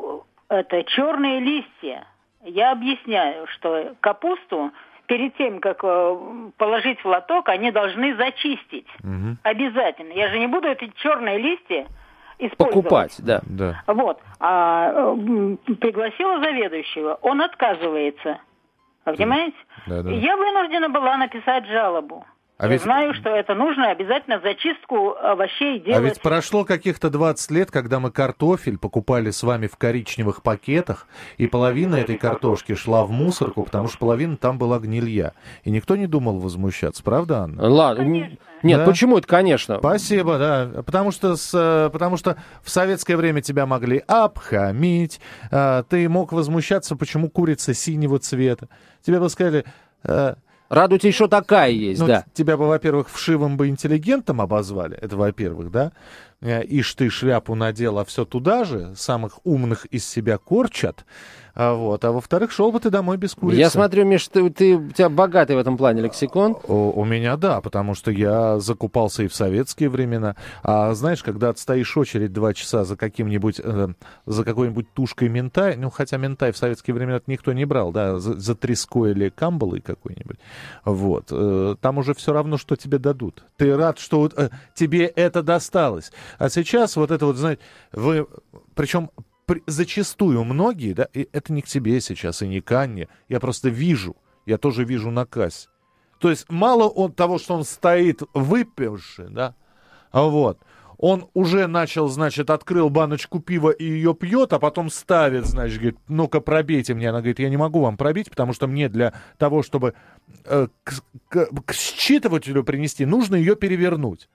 это 0.51 0.85
черные 0.85 1.41
листья. 1.41 2.07
Я 2.45 2.71
объясняю, 2.71 3.49
что 3.49 3.97
капусту 4.01 4.71
перед 5.09 5.37
тем, 5.37 5.59
как 5.59 5.81
э, 5.83 6.17
положить 6.57 7.01
в 7.01 7.07
лоток, 7.07 7.49
они 7.49 7.73
должны 7.73 8.15
зачистить. 8.15 8.87
Угу. 9.03 9.39
Обязательно. 9.43 10.13
Я 10.13 10.29
же 10.29 10.39
не 10.39 10.47
буду 10.47 10.69
эти 10.69 10.93
черные 10.97 11.39
листья 11.39 11.87
использовать. 12.39 12.59
Покупать, 12.59 13.17
да. 13.19 13.41
да. 13.47 13.83
Вот. 13.87 14.21
А 14.39 15.15
пригласила 15.81 16.41
заведующего. 16.41 17.19
Он 17.23 17.41
отказывается. 17.41 18.39
Понимаете? 19.05 19.57
Да, 19.87 20.03
да. 20.03 20.11
Я 20.11 20.37
вынуждена 20.37 20.91
была 20.91 21.17
написать 21.17 21.67
жалобу. 21.67 22.25
А 22.59 22.67
Я 22.67 22.73
ведь... 22.73 22.83
знаю, 22.83 23.15
что 23.15 23.31
это 23.31 23.55
нужно 23.55 23.93
обязательно 23.93 24.41
зачистку 24.41 25.13
овощей 25.13 25.79
делать. 25.79 25.97
А 25.97 26.01
ведь 26.01 26.21
прошло 26.21 26.65
каких-то 26.65 27.09
20 27.09 27.53
лет, 27.53 27.71
когда 27.71 28.01
мы 28.01 28.11
картофель 28.11 28.79
покупали 28.79 29.31
с 29.31 29.45
вами 29.45 29.69
в 29.69 29.77
коричневых 29.77 30.43
пакетах, 30.43 31.07
и 31.37 31.47
половина 31.47 31.95
этой 31.95 32.19
картошки 32.19 32.75
шла 32.75 33.05
в 33.05 33.13
мусорку, 33.13 33.63
потому 33.63 33.87
что 33.87 33.99
половина 33.99 34.37
там 34.37 34.59
была 34.59 34.81
гнилья. 34.81 35.35
И 35.63 35.71
никто 35.71 35.95
не 35.95 36.09
думал 36.09 36.41
возмущаться, 36.41 37.05
правда, 37.05 37.45
Анна? 37.45 37.63
Ладно. 37.69 38.03
Конечно. 38.03 38.39
Нет, 38.65 38.79
да? 38.79 38.87
почему 38.87 39.19
это, 39.19 39.29
конечно? 39.29 39.79
Спасибо, 39.79 40.39
да. 40.39 40.83
Потому 40.83 41.13
что, 41.13 41.37
с, 41.37 41.91
потому 41.93 42.17
что 42.17 42.39
в 42.65 42.71
советское 42.71 43.17
время 43.17 43.41
тебя 43.41 43.67
могли 43.67 44.03
обхамить, 44.09 45.21
а, 45.53 45.85
ты 45.85 46.09
мог 46.09 46.33
возмущаться, 46.33 46.97
почему 46.97 47.31
курица 47.31 47.73
синего 47.73 48.19
цвета. 48.19 48.69
Тебе 49.03 49.21
бы 49.21 49.29
сказали, 49.29 49.65
а, 50.03 50.35
Радуйтесь, 50.69 51.15
что 51.15 51.29
такая 51.29 51.71
есть, 51.71 52.01
ну, 52.01 52.07
да. 52.07 52.25
Тебя 52.35 52.57
бы, 52.57 52.67
во-первых, 52.67 53.09
вшивым 53.11 53.57
бы 53.57 53.69
интеллигентом 53.69 54.41
обозвали, 54.41 54.99
это 54.99 55.17
во-первых, 55.17 55.71
да? 55.71 55.93
Э, 56.41 56.63
ишь 56.63 56.95
ты 56.95 57.11
шляпу 57.11 57.55
надел, 57.55 57.99
а 57.99 58.05
все 58.05 58.25
туда 58.25 58.65
же, 58.65 58.95
самых 58.95 59.41
умных 59.45 59.87
из 59.87 60.07
себя 60.09 60.39
корчат. 60.39 61.05
А, 61.59 61.75
вот. 61.75 62.05
а 62.05 62.13
во-вторых, 62.13 62.53
шел 62.53 62.71
бы 62.71 62.79
ты 62.79 62.89
домой 62.89 63.17
без 63.17 63.35
курицы. 63.35 63.59
Я 63.59 63.69
смотрю, 63.69 64.05
Миш, 64.05 64.29
ты, 64.29 64.49
ты, 64.49 64.77
у 64.77 64.91
тебя 64.91 65.09
богатый 65.09 65.57
в 65.57 65.59
этом 65.59 65.77
плане 65.77 66.03
лексикон. 66.03 66.57
У, 66.69 67.01
у 67.01 67.05
меня, 67.05 67.37
да, 67.37 67.61
потому 67.61 67.97
что 67.97 68.13
я 68.13 68.61
закупался 68.61 69.25
и 69.25 69.27
в 69.27 69.35
советские 69.35 69.89
времена. 69.89 70.37
А 70.63 70.95
знаешь, 70.95 71.25
когда 71.25 71.49
отстоишь 71.49 71.97
очередь 71.97 72.33
два 72.33 72.55
часа 72.55 72.85
за 72.85 72.97
каким-нибудь, 72.97 73.61
э, 73.61 73.89
за 74.25 74.45
какой-нибудь 74.45 74.95
тушкой 74.95 75.31
ментай, 75.31 75.75
ну, 75.75 75.91
хотя 75.91 76.17
ментай 76.17 76.53
в 76.53 76.57
советские 76.57 76.95
времена 76.95 77.21
никто 77.27 77.53
не 77.53 77.65
брал, 77.65 77.91
да, 77.91 78.21
за, 78.21 78.39
за 78.39 78.55
треской 78.55 79.11
или 79.11 79.29
камбалой 79.29 79.81
какой-нибудь, 79.81 80.39
вот, 80.85 81.27
э, 81.33 81.75
там 81.81 81.99
уже 81.99 82.15
все 82.15 82.33
равно, 82.33 82.57
что 82.57 82.77
тебе 82.77 82.99
дадут. 82.99 83.43
Ты 83.57 83.77
рад, 83.77 83.99
что 83.99 84.31
э, 84.37 84.51
тебе 84.77 85.07
это 85.07 85.43
досталось. 85.43 86.13
А 86.39 86.49
сейчас 86.51 86.97
вот 86.97 87.11
это 87.11 87.27
вот, 87.27 87.37
знаете, 87.37 87.63
вы, 87.93 88.27
причем 88.75 89.11
зачастую 89.67 90.45
многие, 90.45 90.93
да, 90.93 91.09
и 91.13 91.29
это 91.33 91.53
не 91.53 91.63
к 91.63 91.67
тебе 91.67 92.01
сейчас 92.01 92.43
и 92.43 92.49
не 92.49 92.61
к 92.61 92.71
Анне, 92.73 93.09
я 93.29 93.41
просто 93.41 93.69
вижу, 93.71 94.17
я 94.47 94.59
тоже 94.59 94.85
вижу 94.85 95.11
на 95.11 95.25
кассе. 95.25 95.69
То 96.19 96.31
есть 96.31 96.51
мало 96.51 96.89
он 96.89 97.13
того, 97.13 97.39
что 97.39 97.55
он 97.55 97.65
стоит 97.65 98.23
выпивший, 98.35 99.31
да, 99.31 99.55
а 100.11 100.25
вот, 100.25 100.59
он 100.99 101.29
уже 101.33 101.69
начал, 101.69 102.09
значит, 102.09 102.51
открыл 102.51 102.91
баночку 102.91 103.39
пива 103.39 103.71
и 103.71 103.85
ее 103.85 104.15
пьет, 104.15 104.53
а 104.53 104.59
потом 104.59 104.91
ставит, 104.91 105.47
значит, 105.47 105.79
говорит, 105.79 105.99
ну-ка 106.09 106.41
пробейте 106.41 106.93
мне. 106.95 107.09
Она 107.09 107.19
говорит, 107.19 107.39
я 107.39 107.49
не 107.49 107.57
могу 107.57 107.81
вам 107.81 107.97
пробить, 107.97 108.29
потому 108.29 108.53
что 108.53 108.67
мне 108.67 108.89
для 108.89 109.15
того, 109.39 109.63
чтобы 109.63 109.95
э, 110.45 110.67
к, 110.83 110.95
к, 111.29 111.47
к 111.65 111.73
считывателю 111.73 112.65
принести, 112.65 113.07
нужно 113.07 113.37
ее 113.37 113.55
перевернуть. 113.55 114.29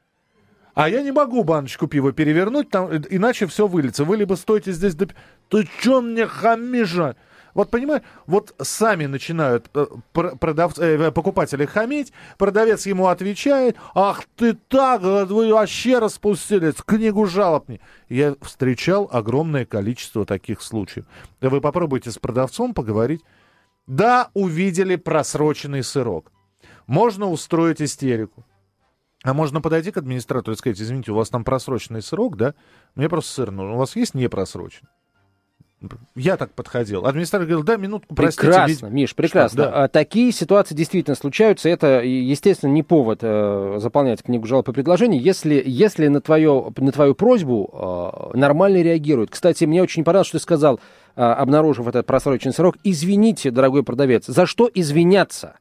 А 0.74 0.89
я 0.89 1.01
не 1.03 1.12
могу 1.12 1.44
баночку 1.44 1.88
пива 1.88 2.12
перевернуть, 2.12 2.70
там, 2.70 2.89
иначе 3.10 3.46
все 3.48 3.68
выльется. 3.68 4.03
Вы 4.06 4.18
либо 4.18 4.34
стойте 4.34 4.72
здесь... 4.72 4.96
До... 4.96 5.08
Ты 5.50 5.70
чё 5.82 6.01
мне 6.01 6.25
хамишь? 6.25 7.15
Вот 7.53 7.70
понимаешь, 7.70 8.01
вот 8.25 8.56
сами 8.60 9.06
начинают 9.06 9.70
э, 9.75 9.86
продав... 10.12 10.77
э, 10.80 11.12
покупатели 11.12 11.65
хамить, 11.65 12.12
продавец 12.39 12.88
ему 12.88 13.08
отвечает, 13.08 13.77
ах 13.94 14.24
ты 14.36 14.53
так, 14.53 15.01
вы 15.01 15.53
вообще 15.53 16.00
распустились, 16.00 16.74
книгу 16.84 17.27
жалоб 17.27 17.68
мне. 17.70 17.80
Я 18.10 18.36
встречал 18.42 19.08
огромное 19.12 19.65
количество 19.65 20.25
таких 20.25 20.63
случаев. 20.63 21.06
Вы 21.42 21.62
попробуйте 21.62 22.10
с 22.10 22.18
продавцом 22.18 22.74
поговорить. 22.74 23.22
Да, 23.86 24.30
увидели 24.34 24.96
просроченный 24.96 25.84
сырок. 25.84 26.32
Можно 26.88 27.30
устроить 27.30 27.82
истерику. 27.82 28.46
А 29.24 29.34
можно 29.34 29.62
подойти 29.62 29.92
к 29.92 29.98
администратору 29.98 30.53
и 30.53 30.58
сказать, 30.58 30.82
извините, 30.82 31.12
у 31.12 31.15
вас 31.15 31.30
там 31.30 31.44
просроченный 31.46 32.01
срок, 32.01 32.36
да? 32.36 32.53
Мне 32.96 33.08
просто 33.08 33.32
сыр 33.32 33.51
нужен. 33.51 33.75
У 33.75 33.77
вас 33.77 33.96
есть 33.96 34.13
непросроченный? 34.13 34.89
Я 36.15 36.38
так 36.38 36.51
подходил. 36.51 37.06
Администратор 37.06 37.48
говорил, 37.48 37.63
да, 37.63 37.75
минутку, 37.75 38.15
простите. 38.15 38.48
Прекрасно, 38.48 38.86
ведь... 38.86 38.94
Миш, 38.94 39.15
прекрасно. 39.15 39.63
Да. 39.63 39.84
А, 39.84 39.88
такие 39.88 40.32
ситуации 40.32 40.75
действительно 40.75 41.15
случаются. 41.15 41.68
Это, 41.68 42.01
естественно, 42.01 42.72
не 42.72 42.84
повод 42.84 43.20
э, 43.22 43.77
заполнять 43.80 44.24
книгу 44.24 44.48
жалоб 44.48 44.70
и 44.70 44.74
предложений, 44.74 45.20
если, 45.20 45.62
если 45.65 46.08
на, 46.08 46.22
твое, 46.22 46.72
на 46.77 46.92
твою 46.92 47.15
просьбу 47.15 48.32
э, 48.34 48.38
нормально 48.38 48.82
реагируют. 48.82 49.32
Кстати, 49.32 49.65
мне 49.65 49.82
очень 49.84 50.03
понравилось, 50.03 50.27
что 50.27 50.38
ты 50.38 50.44
сказал, 50.44 50.80
э, 51.15 51.22
обнаружив 51.22 51.88
этот 51.88 52.06
просроченный 52.06 52.53
срок, 52.53 52.77
извините, 52.84 53.51
дорогой 53.51 53.84
продавец. 53.84 54.25
За 54.25 54.46
что 54.46 54.70
извиняться? 54.74 55.58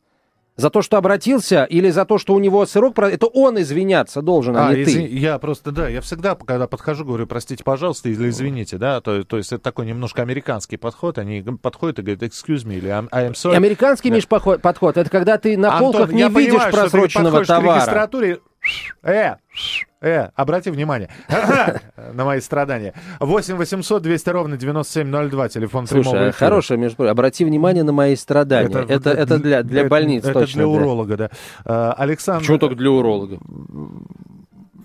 За 0.57 0.69
то, 0.69 0.83
что 0.83 0.99
обратился, 0.99 1.65
или 1.65 1.89
за 1.89 2.05
то, 2.05 2.19
что 2.19 2.35
у 2.35 2.39
него 2.39 2.67
сырок, 2.67 2.99
это 2.99 3.27
он 3.27 3.61
извиняться 3.61 4.21
должен, 4.21 4.55
а, 4.57 4.69
а 4.69 4.75
не 4.75 4.83
извини, 4.83 5.09
ты. 5.09 5.17
Я 5.17 5.39
просто, 5.39 5.73
да, 5.73 5.89
я 5.89 6.03
всегда, 6.03 6.35
когда 6.35 6.67
подхожу, 6.67 7.07
говорю, 7.07 7.27
простите, 7.27 7.65
пожалуйста, 7.65 8.11
или 8.11 8.29
извините, 8.29 8.77
да, 8.77 9.01
то, 9.01 9.25
то 9.25 9.39
есть 9.39 9.51
это 9.53 9.63
такой 9.63 9.87
немножко 9.87 10.21
американский 10.21 10.77
подход, 10.77 11.17
они 11.17 11.43
подходят 11.43 12.01
и 12.01 12.03
говорят, 12.03 12.23
excuse 12.23 12.67
me, 12.67 12.77
или 12.77 12.91
I'm, 12.91 13.09
I'm 13.09 13.33
sorry. 13.33 13.57
Американский, 13.57 14.11
да. 14.11 14.17
Миш, 14.17 14.29
подход, 14.29 14.97
это 14.99 15.09
когда 15.09 15.39
ты 15.39 15.57
на 15.57 15.73
Антон, 15.73 15.93
полках 15.93 16.13
не 16.13 16.29
видишь 16.29 16.53
понимаю, 16.53 16.73
просроченного 16.73 17.45
что 17.45 17.55
ты 17.55 17.61
товара. 17.61 17.73
к 17.73 17.83
регистратуре, 17.83 18.41
Э, 19.03 19.35
э, 20.01 20.29
обрати 20.37 20.71
внимание 20.71 21.09
на 22.15 22.25
мои 22.25 22.41
страдания. 22.41 22.95
8 23.21 23.57
800 23.57 24.03
200 24.03 24.31
ровно 24.31 24.57
9702, 24.57 25.49
телефон 25.49 25.87
Слушай, 25.87 26.03
прямого 26.03 26.31
эфира. 26.31 26.33
хорошее, 26.33 26.79
между 26.81 26.97
прочим, 26.97 27.11
обрати 27.13 27.45
внимание 27.45 27.83
на 27.83 27.93
мои 27.93 28.17
страдания. 28.17 28.85
Это, 28.89 29.11
это, 29.11 29.39
для, 29.39 29.63
для 29.63 29.81
это- 29.81 29.89
больниц 29.91 30.25
Это 30.25 30.41
точно. 30.41 30.63
для 30.63 30.65
да. 30.65 30.69
уролога, 30.69 31.17
да. 31.65 31.93
Александр... 31.93 32.41
Почему 32.41 32.59
только 32.59 32.77
для 32.77 32.91
уролога? 32.91 33.39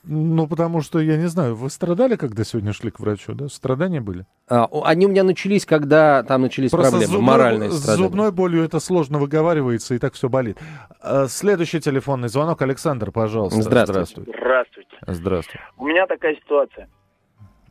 Ну, 0.09 0.47
потому 0.47 0.81
что, 0.81 0.99
я 0.99 1.17
не 1.17 1.27
знаю, 1.27 1.55
вы 1.55 1.69
страдали, 1.69 2.15
когда 2.15 2.43
сегодня 2.45 2.71
шли 2.71 2.91
к 2.91 2.99
врачу, 2.99 3.33
да? 3.33 3.49
Страдания 3.49 3.99
были? 3.99 4.25
А, 4.47 4.69
они 4.85 5.05
у 5.05 5.09
меня 5.09 5.23
начались, 5.23 5.65
когда 5.65 6.23
там 6.23 6.43
начались 6.43 6.71
проблемы, 6.71 7.03
зубной- 7.05 7.21
моральные 7.21 7.71
с 7.71 7.79
страдания. 7.79 8.03
зубной 8.07 8.31
болью 8.31 8.63
это 8.63 8.79
сложно 8.79 9.19
выговаривается, 9.19 9.95
и 9.95 9.97
так 9.99 10.13
все 10.13 10.29
болит. 10.29 10.57
А, 11.01 11.27
Следующий 11.27 11.81
телефонный 11.81 12.29
звонок. 12.29 12.61
Александр, 12.61 13.11
пожалуйста. 13.11 13.61
Здравствуйте. 13.61 14.23
Здравствуйте. 14.25 14.89
Здравствуй. 15.05 15.59
У 15.77 15.85
меня 15.85 16.07
такая 16.07 16.35
ситуация. 16.35 16.87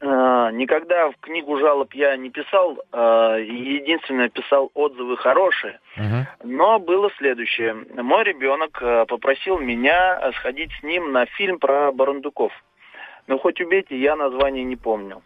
Э, 0.00 0.50
Никогда 0.52 1.10
в 1.10 1.16
книгу 1.20 1.58
жалоб 1.58 1.92
я 1.94 2.16
не 2.16 2.30
писал, 2.30 2.78
э, 2.92 3.44
единственное 3.46 4.28
писал 4.28 4.70
отзывы 4.74 5.16
хорошие. 5.16 5.80
Мгм. 5.96 6.26
Но 6.44 6.78
было 6.78 7.10
следующее. 7.18 7.74
Мой 7.94 8.24
ребенок 8.24 8.78
э, 8.80 9.06
попросил 9.06 9.58
меня 9.58 10.32
сходить 10.36 10.70
с 10.80 10.82
ним 10.82 11.12
на 11.12 11.26
фильм 11.26 11.58
про 11.58 11.92
Барандуков. 11.92 12.52
Ну, 13.28 13.38
хоть 13.38 13.61
убейте, 13.61 13.99
я 13.99 14.14
название 14.16 14.62
не 14.64 14.76
помню. 14.76 15.23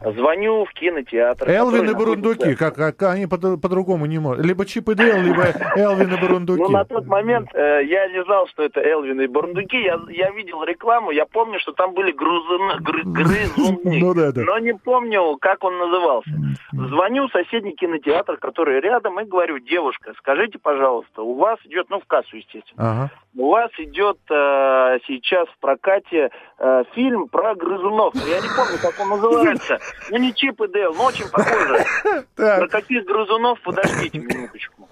Звоню 0.00 0.64
в 0.64 0.72
кинотеатр. 0.72 1.48
Элвин 1.50 1.90
и 1.90 1.94
Бурундуки, 1.94 2.38
находится- 2.40 2.70
как, 2.72 2.96
как 2.98 3.10
они 3.14 3.26
по- 3.26 3.56
по-другому 3.56 4.06
не 4.06 4.18
могут. 4.18 4.44
Либо 4.44 4.64
Чип 4.66 4.88
и 4.90 4.94
Дейл, 4.94 5.20
либо 5.22 5.42
Элвин 5.76 6.12
и 6.14 6.20
Бурундуки. 6.20 6.62
Ну, 6.62 6.68
на 6.68 6.84
тот 6.84 7.06
момент 7.06 7.48
э, 7.54 7.84
я 7.84 8.08
не 8.08 8.22
знал, 8.24 8.46
что 8.48 8.62
это 8.62 8.80
Элвин 8.80 9.20
и 9.20 9.26
Бурундуки. 9.26 9.76
Я, 9.82 9.98
я 10.10 10.30
видел 10.30 10.62
рекламу, 10.64 11.10
я 11.10 11.26
помню, 11.26 11.58
что 11.60 11.72
там 11.72 11.92
были 11.94 12.12
грузуны, 12.12 12.72
гры- 12.80 13.02
грызуны. 13.04 14.00
Ну 14.00 14.14
да, 14.14 14.32
да. 14.32 14.42
Но 14.42 14.58
не 14.58 14.74
помню, 14.74 15.36
как 15.40 15.64
он 15.64 15.76
назывался. 15.78 16.30
Звоню 16.72 17.28
в 17.28 17.32
соседний 17.32 17.72
кинотеатр, 17.74 18.36
который 18.38 18.80
рядом, 18.80 19.18
и 19.20 19.24
говорю, 19.24 19.58
девушка, 19.58 20.12
скажите, 20.18 20.58
пожалуйста, 20.58 21.22
у 21.22 21.34
вас 21.34 21.58
идет, 21.64 21.86
ну, 21.90 22.00
в 22.00 22.06
кассу, 22.06 22.36
естественно, 22.36 22.76
Ага. 22.76 23.10
у 23.36 23.50
вас 23.50 23.70
идет 23.78 24.18
э, 24.30 24.98
сейчас 25.06 25.48
в 25.48 25.58
прокате 25.60 26.30
э, 26.58 26.84
фильм 26.94 27.28
про 27.28 27.54
грызунов. 27.54 28.14
Я 28.14 28.40
не 28.40 28.48
помню, 28.56 28.78
как 28.80 28.98
он 29.00 29.08
называется. 29.10 29.78
Ну, 30.10 30.18
не 30.18 30.34
Чип 30.34 30.60
и 30.62 30.68
Дейл, 30.68 30.94
но 30.94 31.06
очень 31.06 31.28
похоже. 31.30 31.84
Про 32.36 32.68
каких 32.68 33.04
грызунов, 33.04 33.60
подождите 33.62 34.18
минуточку. 34.18 34.88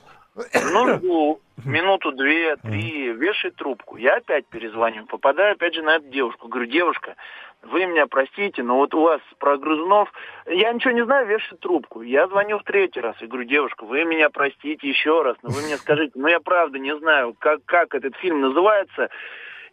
Ну, 0.72 0.96
жду 0.96 1.40
минуту, 1.64 2.12
две, 2.12 2.56
три, 2.56 3.12
вешает 3.12 3.56
трубку. 3.56 3.96
Я 3.96 4.16
опять 4.16 4.46
перезвоню, 4.46 5.06
попадаю 5.06 5.52
опять 5.52 5.74
же 5.74 5.82
на 5.82 5.96
эту 5.96 6.08
девушку. 6.08 6.48
Говорю, 6.48 6.66
девушка, 6.66 7.14
вы 7.62 7.86
меня 7.86 8.06
простите, 8.06 8.62
но 8.62 8.76
вот 8.76 8.94
у 8.94 9.02
вас 9.02 9.20
про 9.38 9.56
грызунов... 9.56 10.12
Я 10.46 10.72
ничего 10.72 10.92
не 10.92 11.04
знаю, 11.04 11.26
вешает 11.26 11.60
трубку. 11.60 12.02
Я 12.02 12.26
звоню 12.26 12.58
в 12.58 12.64
третий 12.64 13.00
раз 13.00 13.16
и 13.20 13.26
говорю, 13.26 13.46
девушка, 13.46 13.84
вы 13.84 14.04
меня 14.04 14.28
простите 14.30 14.88
еще 14.88 15.22
раз, 15.22 15.36
но 15.42 15.50
вы 15.50 15.62
мне 15.62 15.76
скажите, 15.76 16.12
ну 16.14 16.28
я 16.28 16.40
правда 16.40 16.78
не 16.78 16.96
знаю, 16.96 17.34
как, 17.38 17.64
как 17.64 17.94
этот 17.94 18.16
фильм 18.16 18.40
называется. 18.40 19.08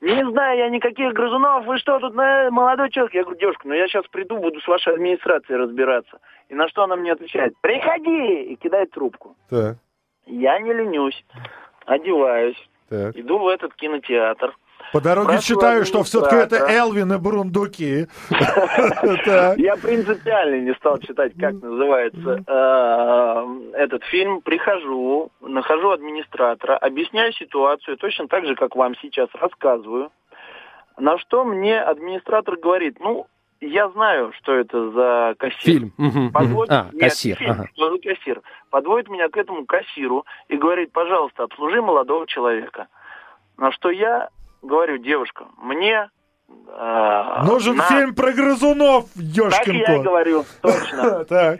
Не 0.02 0.28
знаю 0.32 0.58
я 0.58 0.70
никаких 0.70 1.14
грызунов, 1.14 1.66
вы 1.66 1.78
что 1.78 2.00
тут, 2.00 2.16
э, 2.18 2.50
молодой 2.50 2.90
человек? 2.90 3.14
Я 3.14 3.22
говорю, 3.24 3.40
девушка, 3.40 3.68
ну 3.68 3.76
я 3.76 3.88
сейчас 3.88 4.06
приду, 4.08 4.38
буду 4.40 4.60
с 4.60 4.68
вашей 4.68 4.94
администрацией 4.94 5.60
разбираться. 5.60 6.20
И 6.50 6.56
на 6.56 6.68
что 6.70 6.84
она 6.84 6.96
мне 6.96 7.12
отвечает? 7.12 7.54
Приходи! 7.62 8.44
И 8.52 8.56
кидает 8.56 8.90
трубку. 8.92 9.36
так, 9.50 9.78
Я 10.26 10.60
не 10.60 10.74
ленюсь, 10.74 11.24
одеваюсь, 11.86 12.58
так. 12.90 13.16
иду 13.16 13.38
в 13.38 13.48
этот 13.48 13.76
кинотеатр. 13.76 14.56
По 14.94 15.02
дороге 15.02 15.40
Спрашиваю 15.40 15.60
читаю, 15.60 15.86
что 15.86 16.04
все-таки 16.04 16.36
это. 16.36 16.56
Элвин 16.70 17.14
и 17.14 17.18
Бурундуки. 17.18 18.08
Я 19.58 19.76
принципиально 19.78 20.60
не 20.62 20.74
стал 20.76 20.98
читать, 21.00 21.34
как 21.40 21.54
называется 21.54 22.44
э, 22.46 23.72
этот 23.78 24.04
фильм. 24.06 24.42
Прихожу, 24.42 25.32
нахожу 25.42 25.92
администратора, 25.92 26.78
объясняю 26.78 27.32
ситуацию, 27.34 27.98
точно 27.98 28.28
так 28.28 28.46
же, 28.46 28.56
как 28.56 28.76
вам 28.76 28.96
сейчас 29.02 29.30
рассказываю. 29.34 30.12
На 30.98 31.18
что 31.18 31.46
мне 31.46 31.80
администратор 31.82 32.58
говорит, 32.58 32.98
ну, 33.00 33.28
я 33.62 33.90
знаю, 33.90 34.34
что 34.40 34.54
это 34.54 34.92
за 34.92 35.36
кассир. 35.38 35.92
Фильм. 35.98 36.32
Подводит- 36.34 36.72
А, 36.72 36.90
Нет, 36.92 37.02
кассир. 37.02 37.38
фильм, 37.38 37.52
ага. 37.52 37.70
что 37.74 37.92
за 37.92 38.00
кассир. 38.02 38.42
Подводит 38.70 39.10
меня 39.10 39.30
к 39.30 39.38
этому 39.38 39.66
кассиру 39.66 40.26
и 40.48 40.58
говорит, 40.58 40.92
пожалуйста, 40.92 41.44
обслужи 41.44 41.82
молодого 41.82 42.26
человека. 42.28 42.88
На 43.58 43.72
что 43.72 43.90
я 43.92 44.30
говорю, 44.62 44.98
девушка, 44.98 45.46
мне... 45.58 46.10
э, 46.50 47.44
Нужен 47.46 47.76
на- 47.78 47.84
фильм 47.84 48.16
про 48.16 48.32
грызунов, 48.32 49.06
Так 49.14 49.24
я 49.24 49.74
и 49.74 49.78
ёшкин 49.80 50.04
говорю, 50.04 50.46
точно. 50.62 51.26
Так. 51.30 51.60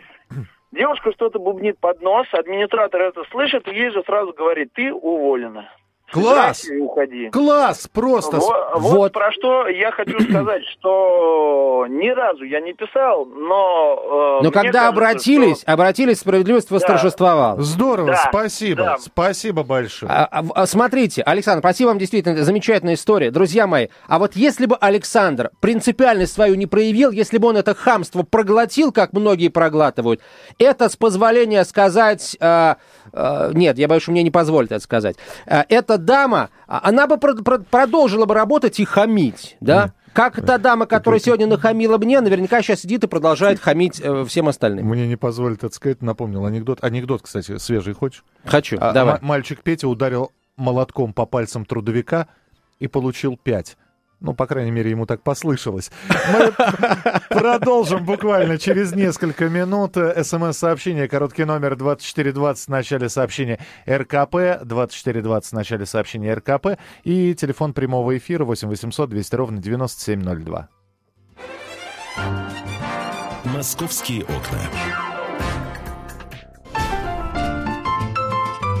Девушка 0.72 1.12
что-то 1.12 1.38
бубнит 1.38 1.78
под 1.80 2.00
нос, 2.00 2.26
администратор 2.32 3.02
это 3.02 3.22
слышит 3.30 3.68
и 3.68 3.74
ей 3.74 3.90
же 3.90 4.02
сразу 4.04 4.32
говорит, 4.32 4.72
ты 4.72 4.92
уволена. 4.92 5.68
Класс! 6.12 6.66
Уходи. 6.80 7.30
Класс, 7.30 7.88
просто. 7.92 8.36
Во- 8.38 8.72
Вот, 8.76 8.92
Вот. 8.98 9.12
про 9.12 9.32
что 9.32 9.66
я 9.68 9.90
хочу 9.92 10.20
сказать, 10.30 10.62
что 10.72 11.86
ни 11.88 12.08
разу 12.10 12.44
я 12.44 12.60
не 12.60 12.72
писал, 12.72 13.24
но... 13.26 14.38
э, 14.40 14.44
Но 14.44 14.50
когда 14.50 14.62
кажется, 14.72 14.88
обратились, 14.88 15.60
что- 15.62 15.72
обратились, 15.72 16.18
справедливость 16.20 16.70
восторжествовала. 16.70 17.60
Здорово, 17.62 18.08
Да, 18.12 18.24
спасибо. 18.28 18.82
да. 18.84 18.98
Спасибо 18.98 19.62
большое. 19.62 20.10
А, 20.12 20.28
а, 20.30 20.44
а, 20.54 20.66
смотрите, 20.66 21.22
Александр, 21.22 21.60
спасибо 21.60 21.88
вам, 21.88 21.98
действительно, 21.98 22.36
замечательная 22.42 22.94
история. 22.94 23.30
Друзья 23.30 23.66
мои, 23.66 23.88
а 24.06 24.18
вот 24.18 24.36
если 24.36 24.66
бы 24.66 24.76
Александр 24.80 25.50
принципиальность 25.60 26.32
свою 26.34 26.54
не 26.54 26.66
проявил, 26.66 27.10
если 27.10 27.38
бы 27.38 27.48
он 27.48 27.56
это 27.56 27.74
хамство 27.74 28.22
проглотил, 28.22 28.92
как 28.92 29.12
многие 29.12 29.48
проглатывают, 29.48 30.20
это, 30.58 30.88
с 30.88 30.96
позволения 30.96 31.64
сказать... 31.64 32.36
а, 32.40 32.76
а, 33.12 33.50
нет, 33.52 33.78
я 33.78 33.88
боюсь, 33.88 34.02
что 34.02 34.12
мне 34.12 34.22
не 34.22 34.30
позволят 34.30 34.72
это 34.72 34.80
сказать. 34.82 35.16
А, 35.46 35.64
эта 35.68 35.98
дама, 36.04 36.50
а, 36.66 36.80
она 36.84 37.06
бы 37.06 37.16
про- 37.18 37.34
про- 37.34 37.58
продолжила 37.58 38.26
бы 38.26 38.34
работать 38.34 38.78
и 38.80 38.84
хамить, 38.84 39.56
да? 39.60 39.92
Как 40.12 40.44
та 40.44 40.58
дама, 40.58 40.84
которая 40.84 41.18
сегодня 41.20 41.46
нахамила 41.46 41.96
мне, 41.96 42.20
наверняка 42.20 42.60
сейчас 42.60 42.80
сидит 42.80 43.02
и 43.02 43.06
продолжает 43.06 43.58
хамить 43.58 43.98
э, 43.98 44.24
всем 44.28 44.46
остальным. 44.48 44.86
Мне 44.86 45.08
не 45.08 45.16
позволит 45.16 45.64
это 45.64 45.74
сказать, 45.74 46.02
напомнил 46.02 46.44
анекдот. 46.44 46.84
Анекдот, 46.84 47.22
кстати, 47.22 47.56
свежий 47.56 47.94
хочешь? 47.94 48.22
Хочу, 48.44 48.76
А, 48.78 48.92
давай. 48.92 49.14
ма- 49.14 49.20
мальчик 49.22 49.62
Петя 49.62 49.88
ударил 49.88 50.30
молотком 50.58 51.14
по 51.14 51.24
пальцам 51.24 51.64
трудовика 51.64 52.26
и 52.78 52.88
получил 52.88 53.38
пять. 53.42 53.78
Ну, 54.22 54.34
по 54.34 54.46
крайней 54.46 54.70
мере, 54.70 54.90
ему 54.90 55.04
так 55.04 55.22
послышалось. 55.22 55.90
Мы 56.32 56.52
продолжим 57.28 58.04
буквально 58.04 58.56
через 58.56 58.92
несколько 58.92 59.48
минут. 59.48 59.96
СМС-сообщение, 59.96 61.08
короткий 61.08 61.44
номер 61.44 61.74
2420 61.74 62.66
в 62.66 62.68
начале 62.68 63.08
сообщения 63.08 63.58
РКП, 63.88 64.64
2420 64.64 65.50
в 65.50 65.54
начале 65.54 65.86
сообщения 65.86 66.34
РКП 66.34 66.78
и 67.02 67.34
телефон 67.34 67.74
прямого 67.74 68.16
эфира 68.16 68.44
8 68.44 68.68
800 68.68 69.10
200 69.10 69.34
ровно 69.34 69.58
9702. 69.58 70.68
«Московские 73.44 74.22
окна». 74.22 74.60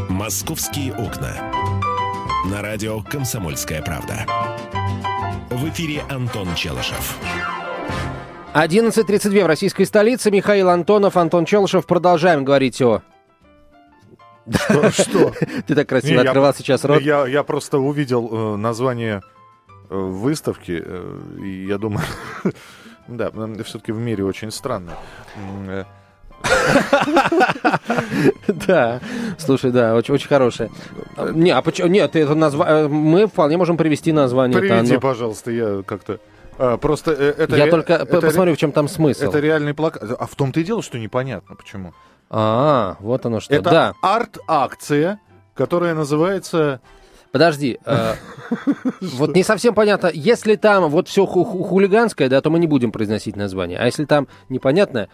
«Московские 0.08 0.92
окна». 0.94 1.32
На 2.48 2.62
радио 2.62 3.02
«Комсомольская 3.02 3.82
правда». 3.82 4.24
В 5.52 5.68
эфире 5.68 6.02
Антон 6.08 6.54
Челышев. 6.54 7.18
11.32 8.54 9.44
в 9.44 9.46
российской 9.46 9.84
столице. 9.84 10.30
Михаил 10.30 10.70
Антонов, 10.70 11.18
Антон 11.18 11.44
Челышев. 11.44 11.86
Продолжаем 11.86 12.42
говорить 12.42 12.80
о... 12.80 13.02
Что? 14.50 14.90
что? 14.90 15.32
Ты 15.66 15.74
так 15.74 15.86
красиво 15.90 16.20
Не, 16.20 16.24
я- 16.24 16.30
открывал 16.30 16.54
сейчас 16.54 16.84
рот. 16.86 17.02
Я, 17.02 17.26
я 17.26 17.42
просто 17.42 17.78
увидел 17.78 18.54
э, 18.54 18.56
название 18.56 19.20
э, 19.90 19.94
выставки, 19.94 20.82
э, 20.82 21.18
и 21.44 21.66
я 21.66 21.76
думаю, 21.76 22.06
да, 23.06 23.30
все-таки 23.62 23.92
в 23.92 23.98
мире 23.98 24.24
очень 24.24 24.50
странно. 24.50 24.92
Да, 28.66 29.00
слушай, 29.38 29.70
да, 29.70 29.94
очень, 29.94 30.14
очень 30.14 30.28
хорошее. 30.28 30.70
Не, 31.32 31.50
а 31.50 31.62
почему? 31.62 31.88
Нет, 31.88 32.14
это 32.16 32.34
назва... 32.34 32.66
э, 32.68 32.88
мы 32.88 33.26
вполне 33.26 33.56
можем 33.56 33.76
привести 33.76 34.12
название. 34.12 34.58
Приведи, 34.58 34.98
пожалуйста, 34.98 35.50
я 35.50 35.82
как-то... 35.86 36.18
а, 36.58 36.76
просто 36.76 37.12
э, 37.12 37.34
это... 37.38 37.56
Я 37.56 37.64
ре- 37.66 37.70
только 37.70 37.94
это 37.94 38.06
п- 38.06 38.20
ре- 38.20 38.26
посмотрю, 38.26 38.54
в 38.54 38.58
чем 38.58 38.72
там 38.72 38.88
смысл. 38.88 39.24
Это 39.24 39.40
реальный 39.40 39.74
плакат. 39.74 40.02
А 40.18 40.26
в 40.26 40.34
том-то 40.34 40.60
и 40.60 40.64
дело, 40.64 40.82
что 40.82 40.98
непонятно, 40.98 41.56
почему. 41.56 41.92
А, 42.30 42.96
вот 43.00 43.24
оно 43.26 43.40
что. 43.40 43.54
Это 43.54 43.70
Да, 43.70 43.94
арт-акция, 44.02 45.18
которая 45.54 45.94
называется... 45.94 46.80
подожди. 47.32 47.78
э, 47.84 48.14
Вот 49.00 49.34
не 49.34 49.42
совсем 49.42 49.74
понятно. 49.74 50.10
Если 50.12 50.56
там 50.56 50.88
вот 50.90 51.08
все 51.08 51.26
хулиганское, 51.26 52.28
да, 52.28 52.40
то 52.40 52.50
мы 52.50 52.58
не 52.58 52.66
будем 52.66 52.92
произносить 52.92 53.36
название. 53.36 53.78
А 53.78 53.86
если 53.86 54.04
там 54.04 54.28
непонятное, 54.48 55.08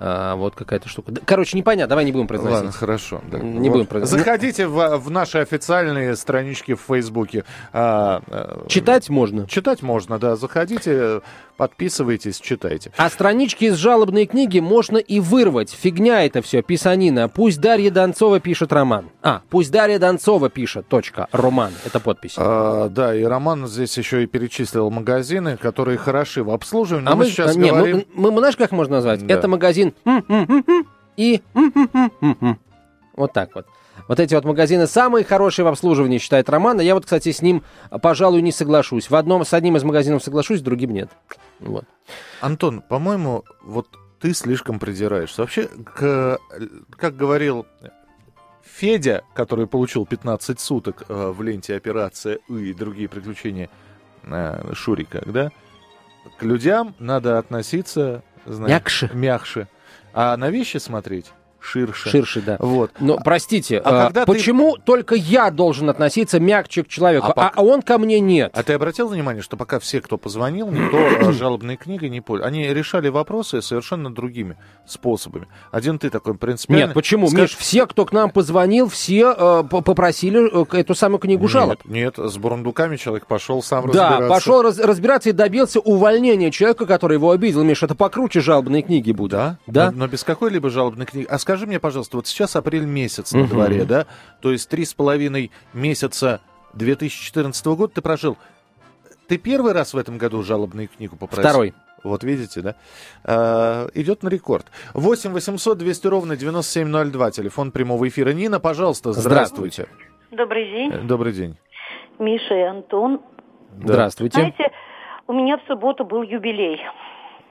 А, 0.00 0.34
вот 0.34 0.54
какая-то 0.54 0.88
штука. 0.88 1.12
Короче, 1.24 1.56
непонятно, 1.56 1.88
давай 1.90 2.04
не 2.04 2.12
будем 2.12 2.26
произносить. 2.26 2.56
Ладно, 2.56 2.72
хорошо. 2.72 3.20
да. 3.30 3.38
Не 3.38 3.70
будем 3.70 3.86
произносить. 3.86 4.18
Заходите 4.18 4.66
в, 4.66 4.98
в 4.98 5.10
наши 5.10 5.38
официальные 5.38 6.16
странички 6.16 6.74
в 6.74 6.80
Фейсбуке. 6.80 7.44
А, 7.72 8.22
а, 8.26 8.66
Читать 8.68 9.08
можно. 9.08 9.46
Читать 9.46 9.82
можно, 9.82 10.18
да. 10.18 10.36
Заходите, 10.36 11.20
подписывайтесь, 11.62 12.40
читайте. 12.40 12.90
А 12.96 13.08
странички 13.08 13.66
из 13.66 13.76
жалобной 13.76 14.26
книги 14.26 14.58
можно 14.58 14.96
и 14.96 15.20
вырвать. 15.20 15.70
Фигня 15.70 16.24
это 16.24 16.42
все, 16.42 16.60
писанина. 16.60 17.28
Пусть 17.28 17.60
Дарья 17.60 17.92
Донцова 17.92 18.40
пишет 18.40 18.72
роман. 18.72 19.10
А, 19.22 19.42
пусть 19.48 19.70
Дарья 19.70 20.00
Донцова 20.00 20.50
пишет, 20.50 20.88
точка, 20.88 21.28
роман. 21.30 21.70
Это 21.86 22.00
подпись. 22.00 22.34
А, 22.36 22.88
да, 22.88 23.14
и 23.14 23.22
Роман 23.22 23.68
здесь 23.68 23.96
еще 23.96 24.24
и 24.24 24.26
перечислил 24.26 24.90
магазины, 24.90 25.56
которые 25.56 25.98
хороши 25.98 26.42
в 26.42 26.50
обслуживании. 26.50 27.06
А 27.06 27.14
мы, 27.14 27.26
мы, 27.26 27.30
сейчас 27.30 27.54
а, 27.54 27.58
не, 27.60 27.70
говорим... 27.70 28.06
мы, 28.12 28.32
мы, 28.32 28.38
знаешь, 28.40 28.56
как 28.56 28.72
можно 28.72 28.96
назвать? 28.96 29.24
Да. 29.24 29.32
Это 29.32 29.46
магазин 29.46 29.94
и 31.16 31.42
вот 33.14 33.32
так 33.32 33.54
вот. 33.54 33.66
Вот 34.08 34.20
эти 34.20 34.34
вот 34.34 34.44
магазины 34.44 34.86
самые 34.86 35.24
хорошие 35.24 35.64
в 35.64 35.68
обслуживании, 35.68 36.18
считает 36.18 36.48
Роман. 36.50 36.80
А 36.80 36.82
я 36.82 36.94
вот, 36.94 37.04
кстати, 37.04 37.30
с 37.32 37.40
ним, 37.42 37.62
пожалуй, 38.02 38.42
не 38.42 38.52
соглашусь. 38.52 39.08
В 39.10 39.14
одном, 39.14 39.44
с 39.44 39.52
одним 39.54 39.76
из 39.76 39.84
магазинов 39.84 40.22
соглашусь, 40.22 40.58
с 40.60 40.62
другим 40.62 40.92
нет. 40.92 41.10
Вот. 41.60 41.84
Антон, 42.40 42.80
по-моему, 42.82 43.44
вот 43.62 43.86
ты 44.20 44.34
слишком 44.34 44.78
придираешься. 44.78 45.40
Вообще, 45.42 45.68
к- 45.68 46.38
как 46.96 47.16
говорил 47.16 47.66
Федя, 48.64 49.22
который 49.34 49.66
получил 49.66 50.06
15 50.06 50.58
суток 50.60 51.04
э, 51.08 51.32
в 51.34 51.42
ленте 51.42 51.76
«Операция 51.76 52.38
И» 52.48 52.70
и 52.70 52.74
другие 52.74 53.08
приключения 53.08 53.68
э, 54.24 54.72
Шурика, 54.74 55.22
да, 55.26 55.50
к 56.38 56.42
людям 56.42 56.94
надо 56.98 57.38
относиться, 57.38 58.22
знаешь, 58.46 58.70
Мягче. 58.72 59.10
мягче, 59.12 59.68
а 60.14 60.36
на 60.36 60.50
вещи 60.50 60.76
смотреть 60.78 61.32
ширше. 61.62 62.08
Ширше, 62.10 62.42
да. 62.42 62.56
Вот. 62.58 62.90
Но, 63.00 63.18
простите, 63.18 63.78
А 63.78 63.88
а 63.88 64.04
когда 64.06 64.24
ты- 64.26 64.32
почему 64.32 64.76
только 64.76 65.14
я 65.14 65.50
должен 65.50 65.88
относиться 65.90 66.40
мягче 66.40 66.82
к 66.84 66.88
человеку, 66.88 67.26
А 67.28 67.30
а, 67.32 67.34
пок- 67.48 67.52
а 67.56 67.62
он 67.62 67.82
ко 67.82 67.98
мне 67.98 68.20
нет? 68.20 68.50
А 68.54 68.62
ты 68.62 68.72
обратил 68.72 69.08
внимание, 69.08 69.42
что 69.42 69.56
пока 69.56 69.78
все, 69.78 70.00
кто 70.00 70.18
позвонил, 70.18 70.70
никто 70.70 70.98
э, 70.98 71.32
жалобной 71.32 71.76
книгой 71.76 72.08
не 72.10 72.20
пользуется. 72.20 72.48
Они 72.48 72.66
решали 72.72 73.08
вопросы 73.08 73.62
совершенно 73.62 74.12
другими 74.12 74.56
способами. 74.86 75.46
Один 75.70 75.98
ты 75.98 76.10
такой 76.10 76.34
принципиальный. 76.34 76.86
Нет, 76.86 76.94
почему, 76.94 77.28
Скажи- 77.28 77.42
Миш? 77.42 77.56
Все, 77.56 77.86
кто 77.86 78.04
к 78.04 78.12
нам 78.12 78.30
позвонил, 78.30 78.88
все 78.88 79.34
э, 79.36 79.64
попросили 79.68 80.50
э, 80.74 80.78
эту 80.80 80.94
самую 80.94 81.18
книгу 81.20 81.46
жалоб. 81.48 81.78
Нет, 81.84 82.18
нет, 82.18 82.30
с 82.32 82.36
бурундуками 82.38 82.96
человек 82.96 83.26
пошел 83.26 83.62
сам 83.62 83.90
Да, 83.90 84.10
разбираться. 84.10 84.28
пошел 84.34 84.62
раз- 84.62 84.78
разбираться 84.78 85.28
и 85.28 85.32
добился 85.32 85.78
увольнения 85.80 86.50
человека, 86.50 86.86
который 86.86 87.14
его 87.14 87.30
обидел. 87.30 87.62
Миш, 87.62 87.82
это 87.82 87.94
покруче 87.94 88.40
жалобной 88.40 88.82
книги 88.82 89.12
будет. 89.12 89.30
Да? 89.32 89.58
Да. 89.66 89.90
Но, 89.92 89.98
но 89.98 90.08
без 90.08 90.24
какой-либо 90.24 90.68
жалобной 90.70 91.06
книги. 91.06 91.26
А 91.30 91.38
скажи 91.38 91.51
мне, 91.66 91.78
пожалуйста, 91.80 92.16
вот 92.16 92.26
сейчас 92.26 92.56
апрель 92.56 92.84
месяц 92.84 93.32
на 93.32 93.46
дворе, 93.46 93.84
да? 93.84 94.06
То 94.40 94.50
есть 94.52 94.68
три 94.68 94.84
с 94.84 94.94
половиной 94.94 95.50
месяца 95.72 96.40
2014 96.74 97.66
года 97.66 97.94
ты 97.94 98.02
прожил. 98.02 98.36
Ты 99.28 99.38
первый 99.38 99.72
раз 99.72 99.94
в 99.94 99.98
этом 99.98 100.18
году 100.18 100.42
жалобную 100.42 100.88
книгу 100.88 101.16
попросил? 101.16 101.42
Второй. 101.48 101.74
Вот 102.04 102.24
видите, 102.24 102.60
да? 102.62 102.74
А, 103.24 103.88
идет 103.94 104.22
на 104.22 104.28
рекорд. 104.28 104.66
8 104.94 105.30
800 105.32 105.78
200 105.78 106.06
ровно 106.08 106.36
9702, 106.36 107.30
телефон 107.30 107.70
прямого 107.70 108.08
эфира. 108.08 108.30
Нина, 108.32 108.58
пожалуйста, 108.58 109.12
здравствуйте. 109.12 109.86
Добрый 110.32 110.64
день, 110.70 110.90
Э, 110.92 110.98
Добрый 111.02 111.32
день. 111.32 111.56
Миша 112.18 112.54
и 112.54 112.62
Антон. 112.62 113.20
Да. 113.72 113.92
Здравствуйте. 113.92 114.38
Знаете, 114.40 114.70
у 115.28 115.32
меня 115.32 115.58
в 115.58 115.66
субботу 115.68 116.04
был 116.04 116.22
юбилей. 116.22 116.80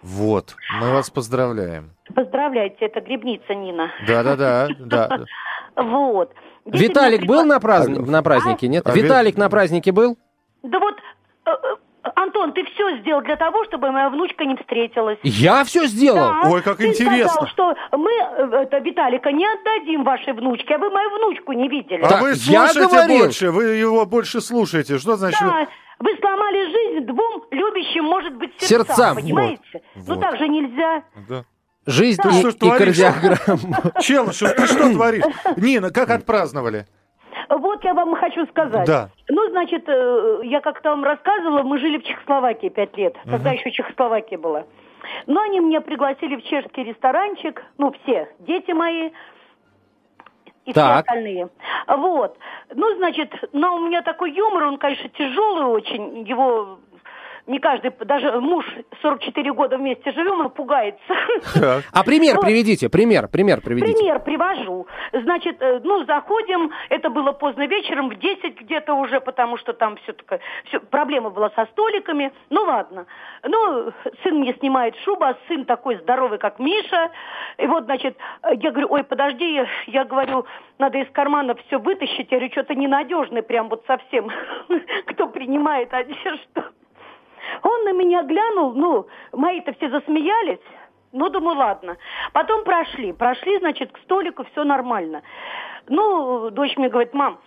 Вот, 0.01 0.55
мы 0.79 0.91
вас 0.93 1.09
поздравляем. 1.09 1.91
Поздравляйте, 2.15 2.85
это 2.85 3.01
грибница 3.01 3.53
Нина. 3.53 3.91
Да-да-да, 4.07 4.67
да. 4.79 5.19
Вот. 5.75 6.33
Виталик 6.65 7.25
был 7.25 7.41
пригла- 7.43 7.45
на, 7.47 7.59
праздник, 7.59 8.07
на 8.07 8.21
празднике, 8.23 8.67
нет? 8.67 8.85
А 8.87 8.91
Ви- 8.91 9.01
Виталик 9.01 9.37
на 9.37 9.49
празднике 9.49 9.91
был? 9.91 10.17
Да 10.63 10.79
вот, 10.79 10.95
э, 11.45 11.49
э, 11.51 12.09
Антон, 12.15 12.53
ты 12.53 12.63
все 12.65 12.97
сделал 12.99 13.21
для 13.21 13.35
того, 13.35 13.63
чтобы 13.65 13.91
моя 13.91 14.09
внучка 14.09 14.45
не 14.45 14.55
встретилась. 14.57 15.17
Я 15.23 15.63
все 15.63 15.85
сделал. 15.85 16.33
Да, 16.43 16.49
Ой, 16.49 16.61
как 16.61 16.77
ты 16.77 16.87
интересно. 16.87 17.29
сказал, 17.29 17.47
что 17.47 17.75
мы 17.97 18.11
э, 18.11 18.63
это, 18.63 18.79
Виталика 18.79 19.31
не 19.31 19.45
отдадим 19.47 20.03
вашей 20.03 20.33
внучке, 20.33 20.75
а 20.75 20.77
вы 20.77 20.89
мою 20.89 21.09
внучку 21.17 21.53
не 21.53 21.67
видели. 21.67 22.01
А 22.03 22.09
Так, 22.09 22.21
вы 22.21 22.29
я 22.31 22.67
слушаете 22.67 22.95
говорил. 22.95 23.19
больше, 23.25 23.51
вы 23.51 23.63
его 23.75 24.05
больше 24.05 24.41
слушаете. 24.41 24.97
Что 24.99 25.15
значит? 25.15 25.39
Да, 25.41 25.67
вы 26.01 26.17
сломали 26.17 26.65
жизнь 26.71 27.05
двум 27.05 27.43
любящим, 27.51 28.05
может 28.05 28.33
быть, 28.35 28.51
сердцам, 28.59 28.95
Сердцам. 28.95 29.15
понимаете? 29.17 29.81
Ну 29.95 30.15
Вот. 30.15 30.19
так 30.21 30.37
же 30.37 30.47
нельзя. 30.47 31.03
Да. 31.29 31.43
Жизнь 31.85 32.21
Да. 32.23 32.29
и, 32.29 32.41
и 32.41 32.77
кардиограмма. 32.77 34.01
Челышев, 34.01 34.53
ты 34.55 34.65
что 34.67 34.89
творишь? 34.93 35.23
Нина, 35.57 35.91
как 35.91 36.09
отпраздновали? 36.09 36.85
Вот 37.49 37.83
я 37.83 37.93
вам 37.93 38.15
хочу 38.15 38.45
сказать. 38.47 38.85
Да. 38.87 39.09
Ну, 39.29 39.49
значит, 39.49 39.83
э, 39.87 40.39
я 40.43 40.61
как-то 40.61 40.89
вам 40.91 41.03
рассказывала, 41.03 41.63
мы 41.63 41.79
жили 41.79 41.97
в 41.97 42.03
Чехословакии 42.03 42.69
пять 42.69 42.95
лет, 42.97 43.15
когда 43.29 43.51
еще 43.51 43.71
Чехословакия 43.71 44.37
была. 44.37 44.65
Но 45.27 45.41
они 45.41 45.59
меня 45.59 45.81
пригласили 45.81 46.35
в 46.35 46.43
чешский 46.43 46.83
ресторанчик, 46.83 47.61
ну, 47.77 47.91
все, 48.03 48.29
дети 48.39 48.71
мои 48.71 49.09
и 50.65 50.73
Так. 50.73 51.05
все 51.05 51.11
остальные. 51.13 51.49
Вот. 51.87 52.37
Ну, 52.73 52.95
значит, 52.97 53.33
но 53.53 53.75
у 53.75 53.79
меня 53.79 54.01
такой 54.01 54.31
юмор, 54.31 54.63
он, 54.63 54.77
конечно, 54.77 55.09
тяжелый 55.09 55.65
очень, 55.65 56.23
его 56.23 56.79
не 57.47 57.59
каждый, 57.59 57.91
даже 58.05 58.39
муж 58.39 58.65
44 59.01 59.53
года 59.53 59.77
вместе 59.77 60.11
живем, 60.11 60.41
он 60.41 60.49
пугается. 60.49 61.01
Так. 61.53 61.83
А 61.91 62.03
пример 62.03 62.35
Вот. 62.35 62.45
приведите, 62.45 62.89
пример, 62.89 63.27
пример 63.27 63.61
приведите. 63.61 63.93
Пример 63.93 64.19
привожу. 64.19 64.87
Значит, 65.11 65.57
э, 65.59 65.79
ну, 65.83 66.05
заходим, 66.05 66.71
это 66.89 67.09
было 67.09 67.31
поздно 67.31 67.67
вечером, 67.67 68.09
в 68.09 68.15
10 68.15 68.61
где-то 68.61 68.93
уже, 68.93 69.19
потому 69.19 69.57
что 69.57 69.73
там 69.73 69.97
все 69.97 70.13
такое, 70.13 70.39
все, 70.65 70.79
проблема 70.79 71.29
была 71.29 71.49
со 71.51 71.65
столиками. 71.71 72.31
Ну, 72.49 72.63
ладно. 72.63 73.05
Ну, 73.43 73.91
сын 74.23 74.35
мне 74.35 74.53
снимает 74.55 74.95
шубу, 75.03 75.23
а 75.23 75.37
сын 75.47 75.65
такой 75.65 75.97
здоровый, 75.97 76.37
как 76.37 76.59
Миша. 76.59 77.11
И 77.57 77.67
вот, 77.67 77.85
значит, 77.85 78.17
я 78.43 78.71
говорю, 78.71 78.87
ой, 78.89 79.03
подожди, 79.03 79.61
я 79.87 80.05
говорю, 80.05 80.45
надо 80.77 80.99
из 80.99 81.09
кармана 81.11 81.55
все 81.67 81.79
вытащить. 81.79 82.31
Я 82.31 82.37
говорю, 82.37 82.51
что-то 82.51 82.75
ненадежный 82.75 83.43
прям 83.43 83.69
вот 83.69 83.83
совсем, 83.87 84.29
кто 85.07 85.27
принимает 85.27 85.93
одежду. 85.93 86.63
Он 87.63 87.83
на 87.85 87.93
меня 87.93 88.23
глянул, 88.23 88.73
ну, 88.73 89.07
мои-то 89.33 89.73
все 89.73 89.89
засмеялись. 89.89 90.59
Ну, 91.13 91.29
думаю, 91.29 91.57
ладно. 91.57 91.97
Потом 92.33 92.63
прошли. 92.63 93.11
Прошли, 93.13 93.59
значит, 93.59 93.91
к 93.91 93.97
столику, 93.99 94.45
все 94.51 94.63
нормально. 94.63 95.21
Ну, 95.89 96.49
дочь 96.51 96.77
мне 96.77 96.89
говорит, 96.89 97.13
мам, 97.13 97.39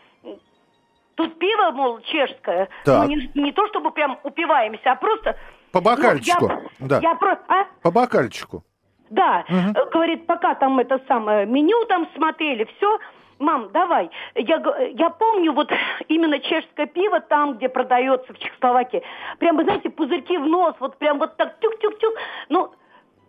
тут 1.14 1.38
пиво, 1.38 1.70
мол, 1.70 2.00
чешское. 2.00 2.68
Так. 2.84 3.08
Ну, 3.08 3.14
не, 3.14 3.30
не 3.34 3.52
то, 3.52 3.66
чтобы 3.68 3.90
прям 3.90 4.18
упиваемся, 4.22 4.92
а 4.92 4.96
просто... 4.96 5.36
По 5.72 5.80
бокальчику, 5.80 6.46
Ну, 6.48 6.60
я, 6.80 6.86
да. 6.88 6.98
я 7.02 7.14
про- 7.14 7.40
а? 7.48 7.64
По 7.82 7.90
бокальчику. 7.90 8.62
Да, 9.10 9.44
Э, 9.48 9.90
говорит, 9.92 10.26
пока 10.26 10.54
там 10.54 10.78
это 10.78 11.00
самое 11.08 11.46
меню 11.46 11.84
там 11.86 12.08
смотрели, 12.16 12.64
все, 12.76 12.98
мам, 13.44 13.68
давай. 13.72 14.10
Я, 14.34 14.62
я 14.92 15.10
помню 15.10 15.52
вот 15.52 15.70
именно 16.08 16.38
чешское 16.40 16.86
пиво 16.86 17.20
там, 17.20 17.54
где 17.54 17.68
продается 17.68 18.32
в 18.32 18.38
Чехословакии. 18.38 19.02
Прям, 19.38 19.56
вы 19.56 19.64
знаете, 19.64 19.90
пузырьки 19.90 20.36
в 20.36 20.46
нос, 20.46 20.74
вот 20.80 20.98
прям 20.98 21.18
вот 21.18 21.36
так 21.36 21.58
тюк-тюк-тюк. 21.60 22.14
Ну, 22.48 22.72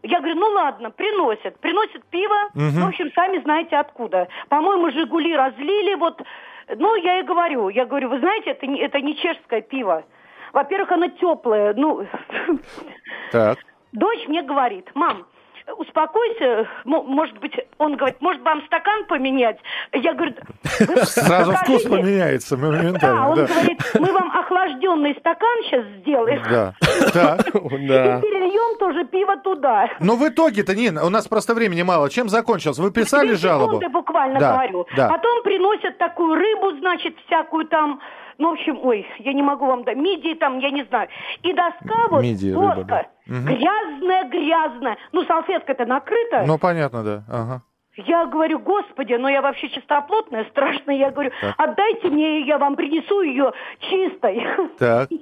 я 0.04 0.20
говорю, 0.20 0.36
ну 0.36 0.48
ладно, 0.48 0.92
приносят. 0.92 1.60
Приносят 1.60 2.04
пиво, 2.06 2.50
в 2.54 2.88
общем, 2.88 3.12
сами 3.14 3.40
знаете 3.40 3.76
откуда. 3.76 4.28
По-моему, 4.50 4.92
«Жигули» 4.92 5.36
разлили, 5.36 5.96
вот. 5.96 6.22
Ну, 6.76 6.96
я 6.96 7.20
и 7.20 7.24
говорю, 7.24 7.70
я 7.70 7.86
говорю, 7.86 8.10
вы 8.10 8.20
знаете, 8.20 8.52
это 8.52 8.66
не, 8.66 8.80
это 8.80 9.00
не 9.00 9.16
чешское 9.16 9.62
пиво. 9.62 10.04
Во-первых, 10.54 10.92
оно 10.92 11.08
теплое, 11.08 11.74
ну... 11.76 12.08
Так. 13.32 13.60
Дочь 13.92 14.28
мне 14.28 14.42
говорит, 14.42 14.90
мам, 14.94 15.26
успокойся, 15.78 16.68
мо- 16.86 17.04
может 17.04 17.38
быть, 17.40 17.54
он 17.78 17.96
говорит, 17.96 18.22
может 18.22 18.42
вам 18.44 18.62
стакан 18.66 19.06
поменять? 19.06 19.58
Я 19.94 20.14
говорю, 20.14 20.34
«Вы 20.80 20.96
Сразу 21.06 21.52
вкус 21.54 21.84
покажите». 21.84 21.90
поменяется 21.90 22.58
Да, 22.58 22.68
моментально. 22.68 23.30
он 23.30 23.36
Да. 23.36 23.46
говорит, 23.48 23.80
мы 24.00 24.12
вам 24.12 24.32
охлажденный 24.38 25.16
стакан 25.20 25.64
сейчас 25.64 25.86
сделаем. 26.02 26.42
Да. 26.50 26.74
Так. 27.14 27.48
И 27.50 27.52
перельем 27.52 28.78
тоже 28.80 29.06
пиво 29.06 29.38
туда. 29.38 29.90
Но 30.00 30.16
в 30.16 30.28
итоге-то, 30.28 30.76
Нина, 30.76 31.06
у 31.06 31.10
нас 31.10 31.28
просто 31.28 31.54
времени 31.54 31.82
мало. 31.82 32.10
Чем 32.10 32.30
закончилось? 32.30 32.78
Вы 32.78 32.92
писали 32.92 33.34
жалобу? 33.34 33.82
буквально 33.90 34.40
Да, 34.40 34.54
говорю. 34.54 34.88
да. 34.96 35.10
Потом 35.10 35.44
приносят 35.44 35.98
такую 35.98 36.36
рыбу, 36.36 36.78
значит, 36.80 37.16
всякую 37.28 37.66
там, 37.68 38.00
ну, 38.38 38.50
в 38.50 38.54
общем, 38.54 38.80
ой, 38.84 39.06
я 39.20 39.34
не 39.34 39.42
могу 39.42 39.66
вам 39.66 39.84
дать, 39.84 39.98
мидии 39.98 40.34
там, 40.36 40.60
я 40.60 40.72
не 40.72 40.84
знаю. 40.84 41.08
И 41.44 41.54
доска 41.54 42.08
вот, 42.10 42.22
Мидии, 42.24 42.52
рыба, 42.52 42.76
доска, 42.76 42.84
да. 42.86 43.06
Мгм. 43.28 43.46
грязная, 43.46 44.24
грязная. 44.30 44.98
Ну, 45.12 45.24
салфетка-то 45.24 45.86
накрыта. 45.86 46.44
Ну, 46.46 46.58
понятно, 46.58 47.04
да. 47.04 47.24
Ага. 47.30 47.62
Я 47.98 48.26
говорю, 48.26 48.60
господи, 48.60 49.14
но 49.14 49.30
я 49.30 49.42
вообще 49.42 49.70
чистоплотная, 49.70 50.46
страшная. 50.52 50.96
Я 50.96 51.12
говорю, 51.12 51.32
отдайте 51.58 52.10
мне, 52.10 52.42
я 52.42 52.58
вам 52.58 52.76
принесу 52.76 53.22
ее 53.22 53.54
чистой. 53.80 54.46
Так. 54.78 55.10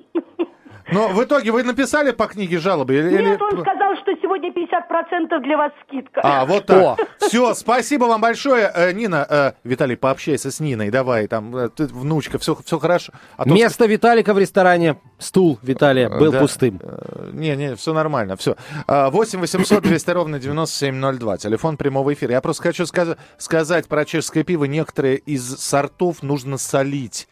Но 0.92 1.08
в 1.10 1.24
итоге 1.24 1.52
вы 1.52 1.64
написали 1.64 2.12
по 2.12 2.28
книге 2.28 2.60
жалобы? 2.60 2.94
Или, 2.96 3.24
Нет, 3.24 3.42
он 3.42 3.52
сказал, 3.62 3.96
что 4.02 4.12
сегодня 4.22 4.50
50% 4.50 5.42
для 5.44 5.58
вас 5.58 5.72
скидка. 5.88 6.22
А, 6.24 6.46
вот 6.46 6.66
так. 6.66 7.00
Все, 7.20 7.54
спасибо 7.54 8.06
вам 8.06 8.22
большое. 8.22 8.72
Э, 8.74 8.92
Нина, 8.92 9.26
э, 9.30 9.52
Виталий, 9.64 9.96
пообщайся 9.96 10.52
с 10.52 10.60
Ниной, 10.60 10.90
давай, 10.92 11.28
там, 11.28 11.56
э, 11.56 11.70
ты 11.70 11.86
внучка, 11.86 12.38
все, 12.40 12.56
все 12.66 12.80
хорошо. 12.80 13.14
А 13.38 13.46
то- 13.46 13.50
Место 13.54 13.86
Виталика 13.86 14.34
в 14.34 14.40
ресторане, 14.40 14.98
стул 15.20 15.58
Виталия 15.62 16.10
был 16.10 16.32
Да. 16.32 16.40
пустым. 16.40 16.80
Э, 16.84 17.30
Не, 17.34 17.56
не, 17.56 17.76
все 17.76 17.94
нормально, 17.94 18.36
все. 18.36 18.56
8 18.88 19.40
800 19.40 19.84
200 19.84 20.12
ровно 20.12 20.40
9702, 20.40 21.38
телефон 21.38 21.78
прямого 21.78 22.14
эфира. 22.14 22.34
Я 22.34 22.42
просто 22.42 22.64
хочу 22.64 22.86
сказ- 22.86 23.18
сказать 23.38 23.88
про 23.88 24.06
чешское 24.06 24.44
пиво. 24.44 24.66
Некоторые 24.66 25.18
из 25.18 25.58
сортов 25.60 26.24
нужно 26.24 26.58
солить. 26.58 27.28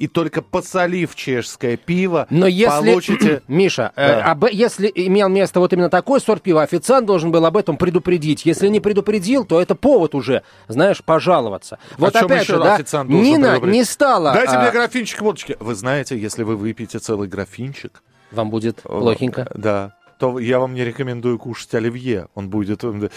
И 0.00 0.08
только 0.08 0.40
посолив 0.40 1.14
чешское 1.14 1.76
пиво, 1.76 2.26
Но 2.30 2.46
если, 2.46 2.90
получите... 2.90 3.42
Миша, 3.48 3.92
э, 3.96 4.08
Да. 4.08 4.24
об- 4.32 4.46
если 4.50 4.90
имел 4.94 5.28
место 5.28 5.60
вот 5.60 5.74
именно 5.74 5.90
такой 5.90 6.22
сорт 6.22 6.42
пива, 6.42 6.62
официант 6.62 7.06
должен 7.06 7.30
был 7.30 7.44
об 7.44 7.54
этом 7.54 7.76
предупредить. 7.76 8.46
Если 8.46 8.68
не 8.68 8.80
предупредил, 8.80 9.44
то 9.44 9.60
это 9.60 9.74
повод 9.74 10.14
уже, 10.14 10.42
знаешь, 10.68 11.04
пожаловаться. 11.04 11.78
Вот 11.98 12.16
О 12.16 12.20
опять 12.20 12.46
же, 12.46 12.56
да, 12.58 12.78
Нина 13.04 13.60
не 13.60 13.84
стала... 13.84 14.32
Дайте 14.32 14.54
а, 14.54 14.62
мне 14.62 14.70
графинчик 14.70 15.20
водочки. 15.20 15.58
Вы 15.60 15.74
знаете, 15.74 16.18
если 16.18 16.44
вы 16.44 16.56
выпьете 16.56 16.98
целый 16.98 17.28
графинчик... 17.28 18.02
Вам 18.32 18.48
будет 18.48 18.82
плохенько. 18.82 19.50
Да. 19.54 19.92
То 20.20 20.38
я 20.38 20.60
вам 20.60 20.74
не 20.74 20.84
рекомендую 20.84 21.38
кушать 21.38 21.74
оливье. 21.74 22.28
Он 22.34 22.50
будет, 22.50 22.84
э, 22.84 23.08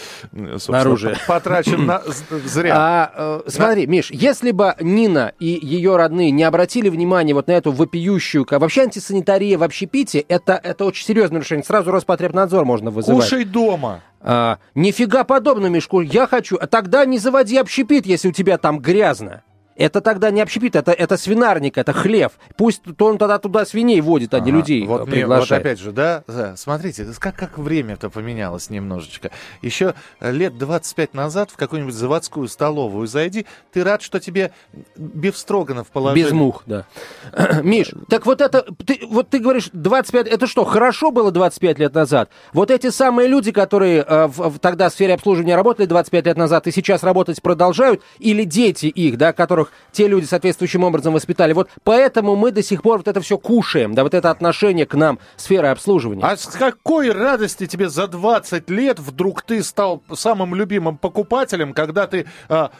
Снаружи. 0.56 1.18
потрачен 1.28 1.84
на, 1.84 2.02
зря. 2.46 2.74
А, 2.74 3.42
э, 3.46 3.50
смотри, 3.50 3.86
Миш, 3.86 4.10
если 4.10 4.52
бы 4.52 4.74
Нина 4.80 5.34
и 5.38 5.58
ее 5.60 5.96
родные 5.96 6.30
не 6.30 6.44
обратили 6.44 6.88
внимания 6.88 7.34
вот 7.34 7.46
на 7.46 7.52
эту 7.52 7.72
вопиющую... 7.72 8.46
Вообще 8.50 8.84
антисанитария 8.84 9.58
в 9.58 9.62
общепите, 9.62 10.20
это, 10.20 10.54
это 10.54 10.86
очень 10.86 11.04
серьезное 11.04 11.40
нарушение. 11.40 11.62
Сразу 11.62 11.90
Роспотребнадзор 11.90 12.64
можно 12.64 12.90
вызывать. 12.90 13.22
Кушай 13.22 13.44
дома. 13.44 14.00
А, 14.22 14.56
нифига 14.74 15.24
подобного, 15.24 15.70
Мишку. 15.70 16.00
Я 16.00 16.26
хочу... 16.26 16.56
а 16.58 16.66
Тогда 16.66 17.04
не 17.04 17.18
заводи 17.18 17.58
общепит, 17.58 18.06
если 18.06 18.30
у 18.30 18.32
тебя 18.32 18.56
там 18.56 18.78
грязно. 18.78 19.42
Это 19.76 20.00
тогда 20.00 20.30
не 20.30 20.40
общепит, 20.40 20.76
это, 20.76 20.92
это 20.92 21.16
свинарник, 21.16 21.78
это 21.78 21.92
хлев. 21.92 22.32
Пусть 22.56 22.82
то 22.96 23.06
он 23.06 23.18
тогда 23.18 23.38
туда 23.38 23.64
свиней 23.66 24.00
водит, 24.00 24.32
а 24.34 24.40
не 24.40 24.50
Ага, 24.50 24.58
людей 24.58 24.86
Вот, 24.86 25.02
э, 25.02 25.04
мне- 25.06 25.26
вот 25.26 25.34
приглашает. 25.34 25.62
опять 25.62 25.80
же, 25.80 25.90
да, 25.92 26.22
да, 26.28 26.56
смотрите, 26.56 27.06
как, 27.18 27.34
как 27.36 27.58
время-то 27.58 28.08
поменялось 28.10 28.70
немножечко. 28.70 29.30
Еще 29.62 29.94
лет 30.20 30.56
25 30.58 31.14
назад 31.14 31.50
в 31.50 31.56
какую-нибудь 31.56 31.94
заводскую 31.94 32.46
столовую 32.48 33.06
зайди, 33.06 33.46
ты 33.72 33.82
рад, 33.82 34.02
что 34.02 34.20
тебе 34.20 34.52
бифстроганов 34.96 35.88
положили. 35.88 36.24
Без 36.24 36.32
мух, 36.32 36.62
да. 36.66 36.84
Миш, 37.62 37.92
так 38.08 38.26
вот 38.26 38.40
это, 38.40 38.62
ты, 38.86 39.00
вот 39.08 39.28
ты 39.30 39.38
говоришь, 39.38 39.70
25, 39.72 40.26
это 40.26 40.46
что, 40.46 40.64
хорошо 40.64 41.10
было 41.10 41.30
25 41.30 41.78
лет 41.78 41.94
назад? 41.94 42.30
Вот 42.52 42.70
эти 42.70 42.90
самые 42.90 43.28
люди, 43.28 43.52
которые 43.52 44.04
э, 44.06 44.26
в- 44.26 44.50
в- 44.50 44.58
тогда 44.58 44.88
в 44.88 44.92
сфере 44.92 45.14
обслуживания 45.14 45.56
работали 45.56 45.86
25 45.86 46.26
лет 46.26 46.36
назад 46.36 46.66
и 46.66 46.70
сейчас 46.70 47.02
работать 47.02 47.42
продолжают, 47.42 48.02
или 48.18 48.44
дети 48.44 48.86
их, 48.86 49.16
да, 49.18 49.32
которых 49.32 49.63
те 49.92 50.08
люди 50.08 50.24
соответствующим 50.24 50.84
образом 50.84 51.14
воспитали, 51.14 51.52
вот 51.52 51.68
поэтому 51.82 52.36
мы 52.36 52.50
до 52.50 52.62
сих 52.62 52.82
пор 52.82 52.98
вот 52.98 53.08
это 53.08 53.20
все 53.20 53.38
кушаем, 53.38 53.94
да, 53.94 54.02
вот 54.02 54.14
это 54.14 54.30
отношение 54.30 54.86
к 54.86 54.94
нам 54.94 55.18
сферы 55.36 55.68
обслуживания. 55.68 56.24
А 56.24 56.36
с 56.36 56.46
какой 56.46 57.10
радости 57.10 57.66
тебе 57.66 57.88
за 57.88 58.06
20 58.06 58.70
лет 58.70 58.98
вдруг 58.98 59.42
ты 59.42 59.62
стал 59.62 60.02
самым 60.14 60.54
любимым 60.54 60.96
покупателем, 60.98 61.72
когда 61.72 62.06
ты... 62.06 62.26
а, 62.48 62.70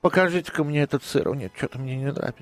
Покажите-ка 0.00 0.64
мне 0.64 0.82
этот 0.82 1.04
сыр. 1.04 1.28
О, 1.28 1.34
нет, 1.34 1.52
что-то 1.56 1.78
мне 1.78 1.96
не 1.96 2.06
нравится. 2.06 2.34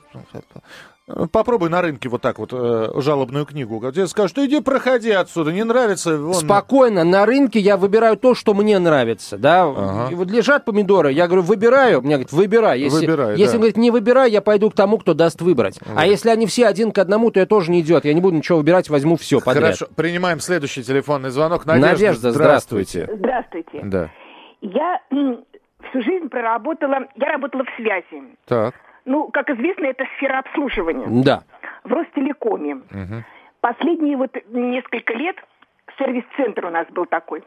Попробуй 1.32 1.70
на 1.70 1.80
рынке 1.80 2.08
вот 2.08 2.20
так 2.20 2.38
вот 2.38 2.52
э, 2.52 2.90
жалобную 2.96 3.46
книгу. 3.46 3.80
Тебе 3.92 4.06
скажут, 4.06 4.38
иди 4.38 4.60
проходи 4.60 5.10
отсюда, 5.10 5.52
не 5.52 5.64
нравится. 5.64 6.18
Вон, 6.18 6.34
Спокойно, 6.34 7.02
на 7.04 7.24
рынке 7.24 7.58
я 7.60 7.76
выбираю 7.76 8.16
то, 8.16 8.34
что 8.34 8.52
мне 8.52 8.78
нравится, 8.78 9.38
да. 9.38 9.64
Ага. 9.64 10.08
И 10.12 10.14
вот 10.14 10.30
лежат 10.30 10.64
помидоры, 10.66 11.10
я 11.12 11.26
говорю, 11.26 11.42
выбираю, 11.42 12.02
мне 12.02 12.16
говорят, 12.16 12.32
выбирай. 12.32 12.80
Если, 12.80 13.06
Выбирай, 13.06 13.36
если 13.36 13.52
да. 13.52 13.58
говорит, 13.58 13.76
не 13.78 13.90
выбирай, 13.90 14.30
я 14.30 14.42
пойду 14.42 14.70
к 14.70 14.74
тому, 14.74 14.98
кто 14.98 15.14
даст 15.14 15.40
выбрать. 15.40 15.80
А 15.96 16.06
если 16.06 16.28
они 16.28 16.46
все 16.46 16.66
один 16.66 16.92
к 16.92 16.98
одному, 16.98 17.30
то 17.30 17.40
я 17.40 17.46
тоже 17.46 17.70
не 17.70 17.80
идет, 17.80 18.04
я 18.04 18.12
не 18.12 18.20
буду 18.20 18.36
ничего 18.36 18.58
выбирать, 18.58 18.90
возьму 18.90 19.16
все 19.16 19.40
подряд. 19.40 19.64
Хорошо, 19.64 19.86
принимаем 19.96 20.40
следующий 20.40 20.82
телефонный 20.82 21.30
звонок. 21.30 21.64
Надежда, 21.64 21.88
Надежда, 21.90 22.32
здравствуйте. 22.32 23.08
Здравствуйте. 23.12 23.80
Да. 23.82 24.10
Я 24.60 25.00
всю 25.10 26.02
жизнь 26.02 26.28
проработала, 26.28 26.98
я 27.16 27.28
работала 27.32 27.64
в 27.64 27.76
связи. 27.76 28.22
Так. 28.46 28.74
Ну, 29.08 29.28
как 29.32 29.48
известно, 29.48 29.86
это 29.86 30.04
сфера 30.16 30.38
обслуживания. 30.40 31.06
Да. 31.24 31.42
В 31.84 31.92
Ростелекоме. 31.92 32.82
Мгм. 32.90 33.24
Последние 33.60 34.16
вот 34.18 34.36
несколько 34.50 35.14
лет 35.14 35.36
сервис-центр 35.98 36.66
у 36.66 36.70
нас 36.70 36.86
был 36.88 37.06
такой. 37.06 37.42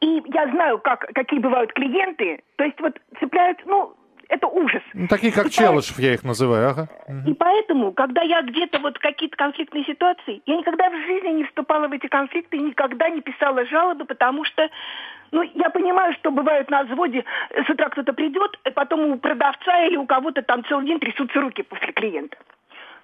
И 0.00 0.22
я 0.26 0.48
знаю, 0.50 0.78
как, 0.80 1.06
какие 1.14 1.38
бывают 1.38 1.72
клиенты. 1.72 2.42
То 2.56 2.64
есть 2.64 2.80
вот 2.80 3.00
цепляют, 3.20 3.58
ну, 3.64 3.94
это 4.32 4.46
ужас. 4.46 4.82
Ну, 4.94 5.06
такие, 5.08 5.32
как 5.32 5.44
И 5.46 5.48
по- 5.48 5.54
Челышев, 5.54 5.98
я 5.98 6.14
их 6.14 6.24
называю. 6.24 6.70
Ага. 6.70 6.88
И 7.26 7.34
поэтому, 7.34 7.92
когда 7.92 8.22
я 8.22 8.40
где-то 8.42 8.78
вот 8.78 8.98
какие-то 8.98 9.36
конфликтные 9.36 9.84
ситуации, 9.84 10.40
я 10.46 10.56
никогда 10.56 10.88
в 10.88 10.96
жизни 11.06 11.28
не 11.28 11.44
вступала 11.44 11.86
в 11.86 11.92
эти 11.92 12.06
конфликты, 12.06 12.56
и 12.56 12.60
никогда 12.60 13.10
не 13.10 13.20
писала 13.20 13.66
жалобы, 13.66 14.06
потому 14.06 14.44
что, 14.44 14.68
ну, 15.32 15.42
я 15.42 15.68
понимаю, 15.68 16.14
что 16.14 16.30
бывает 16.30 16.70
на 16.70 16.84
взводе, 16.84 17.24
э, 17.50 17.64
с 17.64 17.68
утра 17.68 17.90
кто-то 17.90 18.14
придет, 18.14 18.58
и 18.64 18.70
потом 18.70 19.00
у 19.10 19.18
продавца 19.18 19.84
или 19.84 19.96
у 19.96 20.06
кого-то 20.06 20.40
там 20.42 20.64
целый 20.64 20.86
день 20.86 20.98
трясутся 20.98 21.40
руки 21.40 21.62
после 21.62 21.92
клиента. 21.92 22.38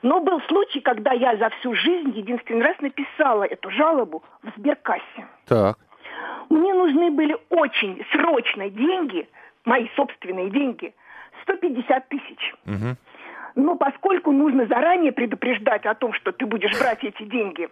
Но 0.00 0.20
был 0.20 0.40
случай, 0.48 0.80
когда 0.80 1.12
я 1.12 1.36
за 1.36 1.50
всю 1.58 1.74
жизнь 1.74 2.12
единственный 2.16 2.62
раз 2.62 2.76
написала 2.80 3.42
эту 3.44 3.70
жалобу 3.70 4.22
в 4.42 4.50
сберкассе. 4.56 5.26
Так. 5.46 5.76
Мне 6.48 6.72
нужны 6.72 7.10
были 7.10 7.36
очень 7.50 8.02
срочно 8.12 8.70
деньги, 8.70 9.28
мои 9.64 9.88
собственные 9.96 10.50
деньги, 10.50 10.94
150 11.42 12.08
тысяч. 12.08 12.54
Мгм. 12.64 12.96
Но 13.54 13.76
поскольку 13.76 14.32
нужно 14.32 14.66
заранее 14.66 15.12
предупреждать 15.12 15.84
о 15.86 15.94
том, 15.94 16.12
что 16.12 16.32
ты 16.32 16.46
будешь 16.46 16.78
брать 16.78 17.02
эти 17.02 17.24
деньги, 17.24 17.68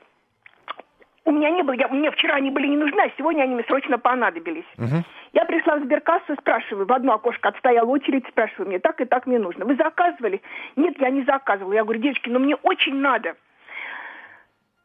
у 1.25 1.33
меня 1.33 1.51
не 1.51 1.63
было, 1.63 1.75
я, 1.75 1.89
мне 1.89 2.11
вчера 2.11 2.37
они 2.37 2.51
были 2.51 2.69
не 2.69 2.77
нужны, 2.77 3.01
а 3.01 3.11
сегодня 3.19 3.43
они 3.43 3.55
мне 3.55 3.65
срочно 3.65 3.99
понадобились. 3.99 4.65
Я 5.33 5.45
пришла 5.45 5.77
в 5.77 5.85
сберкассу 5.85 6.35
спрашиваю, 6.41 6.87
в 6.87 6.93
одно 6.93 7.15
окошко 7.15 7.49
отстояла 7.49 7.89
очередь, 7.89 8.27
спрашиваю, 8.29 8.69
мне 8.69 8.79
так 8.79 9.01
и 9.01 9.05
так 9.05 9.27
мне 9.27 9.39
нужно. 9.39 9.65
Вы 9.65 9.75
заказывали? 9.77 10.41
Нет, 10.77 10.95
я 10.99 11.11
не 11.11 11.25
заказывала. 11.25 11.73
Я 11.75 11.85
говорю, 11.85 12.01
девочки, 12.01 12.29
но 12.29 12.39
мне 12.39 12.55
очень 12.55 12.97
надо. 12.97 13.35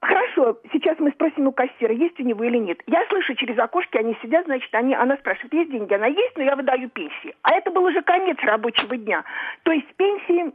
Хорошо, 0.02 0.58
сейчас 0.74 0.98
мы 0.98 1.12
спросим 1.12 1.48
у 1.48 1.52
кассира, 1.52 1.94
есть 1.94 2.20
у 2.20 2.24
него 2.24 2.44
или 2.44 2.58
нет. 2.58 2.80
Я 2.88 3.06
слышу 3.10 3.36
через 3.36 3.58
окошки, 3.60 3.98
они 3.98 4.18
сидят, 4.24 4.46
значит, 4.46 4.74
они, 4.74 4.96
она 4.96 5.16
спрашивает, 5.18 5.54
есть 5.54 5.72
деньги? 5.72 5.94
Она 5.94 6.08
есть, 6.08 6.36
но 6.36 6.44
я 6.44 6.56
выдаю 6.56 6.90
пенсии. 6.90 7.36
А 7.44 7.52
это 7.52 7.70
был 7.70 7.84
уже 7.84 8.02
конец 8.02 8.38
рабочего 8.42 8.98
дня. 8.98 9.24
То 9.62 9.72
есть 9.72 9.86
пенсии, 9.98 10.54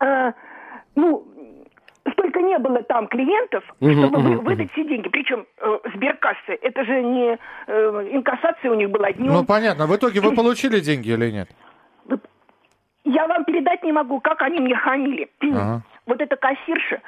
э, 0.00 0.32
ну, 0.96 1.26
столько 2.12 2.42
не 2.42 2.58
было 2.58 2.82
там 2.82 3.08
клиентов, 3.08 3.64
чтобы 3.78 4.18
мгм, 4.18 4.44
выдать 4.44 4.70
все 4.72 4.84
деньги. 4.84 5.08
Причем 5.08 5.46
э, 5.56 5.78
сберкассы, 5.94 6.58
это 6.60 6.84
же 6.84 7.02
не 7.02 7.38
э, 7.68 8.08
инкассация 8.12 8.70
у 8.70 8.74
них 8.74 8.90
была 8.90 9.12
днем. 9.12 9.32
Ну, 9.32 9.44
понятно. 9.46 9.86
В 9.86 9.96
итоге 9.96 10.20
вы 10.20 10.34
получили 10.34 10.80
деньги 10.80 11.10
или 11.10 11.30
нет? 11.30 11.48
Я 13.04 13.26
вам 13.26 13.46
передать 13.46 13.82
не 13.82 13.92
могу, 13.92 14.20
как 14.20 14.42
они 14.42 14.60
мне 14.60 14.76
хамили. 14.76 15.30
Ага. 15.40 15.82
Вот 16.04 16.20
эта 16.20 16.36
кассирша. 16.36 17.00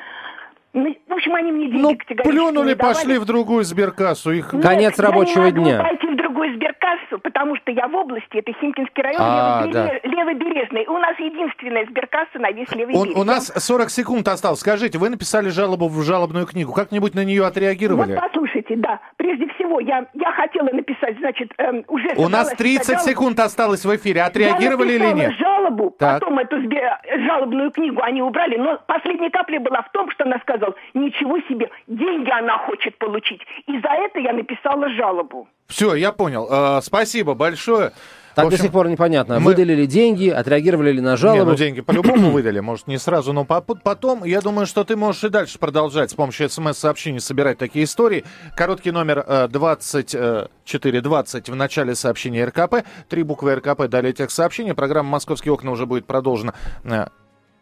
Ну, 0.72 0.96
в 1.08 1.12
общем, 1.12 1.34
они 1.34 1.50
мне 1.52 1.66
деньги 1.68 1.82
Ну, 1.82 1.96
категорически 1.96 2.30
плюнули, 2.30 2.68
не 2.68 2.74
давали. 2.76 2.94
пошли 2.94 3.18
в 3.18 3.24
другую 3.24 3.64
сберкассу. 3.64 4.30
Их... 4.30 4.52
Нет, 4.52 4.62
Конец 4.62 4.98
я 4.98 5.04
рабочего 5.04 5.46
не 5.46 5.50
могу 5.52 5.64
дня. 5.64 5.82
пойти 5.82 6.06
другую 6.40 6.56
сберкассу, 6.56 7.18
потому 7.18 7.56
что 7.56 7.70
я 7.70 7.86
в 7.88 7.94
области, 7.94 8.38
это 8.38 8.52
Химкинский 8.60 9.02
район, 9.02 9.20
А, 9.20 9.62
Левобере- 9.66 10.00
Левобережный. 10.04 10.82
И 10.84 10.88
у 10.88 10.98
нас 10.98 11.18
единственная 11.18 11.84
сберкасса 11.86 12.38
на 12.38 12.50
весь 12.50 12.70
левый 12.72 12.94
берег. 12.94 13.16
у 13.16 13.24
нас 13.24 13.52
40 13.56 13.90
секунд 13.90 14.26
осталось. 14.28 14.60
Скажите, 14.60 14.98
вы 14.98 15.10
написали 15.10 15.48
жалобу 15.50 15.88
в 15.88 16.02
жалобную 16.02 16.46
книгу. 16.46 16.72
Как-нибудь 16.72 17.14
на 17.14 17.24
нее 17.24 17.44
отреагировали? 17.46 18.12
Вот 18.14 18.20
послушайте, 18.20 18.76
да, 18.76 19.00
прежде 19.16 19.46
всего, 19.54 19.80
я, 19.80 20.06
я 20.14 20.32
хотела 20.32 20.68
написать, 20.70 21.18
значит, 21.18 21.52
эм, 21.58 21.84
уже... 21.88 22.08
У 22.16 22.28
нас 22.28 22.48
собралась 22.48 22.56
30 22.56 22.78
писать 22.80 22.86
жалобу. 22.96 23.10
секунд 23.10 23.40
осталось 23.40 23.84
в 23.84 23.96
эфире. 23.96 24.22
Отреагировали 24.22 24.92
я 24.92 24.96
или 24.96 25.12
нет? 25.12 25.32
жалобу, 25.38 25.94
Так. 25.98 26.20
потом 26.20 26.38
эту 26.38 26.56
сбе- 26.62 26.96
жалобную 27.26 27.70
книгу 27.70 28.00
они 28.02 28.22
убрали, 28.22 28.56
но 28.56 28.78
последняя 28.86 29.30
капля 29.30 29.60
была 29.60 29.82
в 29.82 29.90
том, 29.92 30.10
что 30.10 30.24
она 30.24 30.38
сказала, 30.40 30.74
ничего 30.94 31.38
себе, 31.48 31.70
деньги 31.86 32.30
она 32.30 32.58
хочет 32.58 32.96
получить. 32.98 33.42
И 33.66 33.78
за 33.78 33.88
это 33.90 34.20
я 34.20 34.32
написала 34.32 34.88
жалобу. 34.90 35.48
Все, 35.70 35.94
я 35.94 36.12
понял. 36.12 36.46
Э, 36.50 36.80
спасибо 36.82 37.34
большое. 37.34 37.92
Так 38.34 38.44
общем, 38.46 38.58
до 38.58 38.62
сих 38.62 38.72
пор 38.72 38.88
непонятно, 38.88 39.40
мы- 39.40 39.46
выдали 39.46 39.74
ли 39.74 39.86
деньги, 39.88 40.28
отреагировали 40.28 40.92
ли 40.92 41.00
на 41.00 41.10
Не, 41.12 41.16
жалобу. 41.16 41.50
ну 41.50 41.56
деньги 41.56 41.80
по-любому 41.80 42.30
выдали, 42.32 42.60
может, 42.60 42.86
не 42.86 42.96
сразу, 42.96 43.32
но 43.32 43.44
по- 43.44 43.60
потом, 43.60 44.22
я 44.22 44.40
думаю, 44.40 44.66
что 44.66 44.84
ты 44.84 44.94
можешь 44.94 45.24
и 45.24 45.28
дальше 45.30 45.58
продолжать 45.58 46.12
с 46.12 46.14
помощью 46.14 46.48
смс-сообщений 46.48 47.18
собирать 47.20 47.58
такие 47.58 47.84
истории. 47.86 48.24
Короткий 48.56 48.92
номер 48.92 49.24
э, 49.26 49.48
2420 49.48 51.48
в 51.50 51.54
начале 51.56 51.96
сообщения 51.96 52.44
РКП, 52.44 52.84
три 53.08 53.24
буквы 53.24 53.56
РКП, 53.56 53.88
далее 53.88 54.12
текст 54.12 54.36
сообщения. 54.36 54.74
Программа 54.74 55.08
«Московские 55.10 55.52
окна» 55.52 55.72
уже 55.72 55.86
будет 55.86 56.06
продолжена 56.06 56.54
э, 56.84 57.06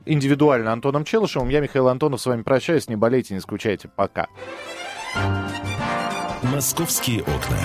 индивидуально 0.04 0.70
Антоном 0.72 1.04
Челышевым. 1.04 1.48
Я, 1.48 1.60
Михаил 1.60 1.88
Антонов, 1.88 2.20
с 2.20 2.26
вами 2.26 2.42
прощаюсь. 2.42 2.90
Не 2.90 2.96
болейте, 2.96 3.32
не 3.32 3.40
скучайте. 3.40 3.88
Пока. 3.88 4.26
«Московские 6.42 7.22
окна». 7.22 7.56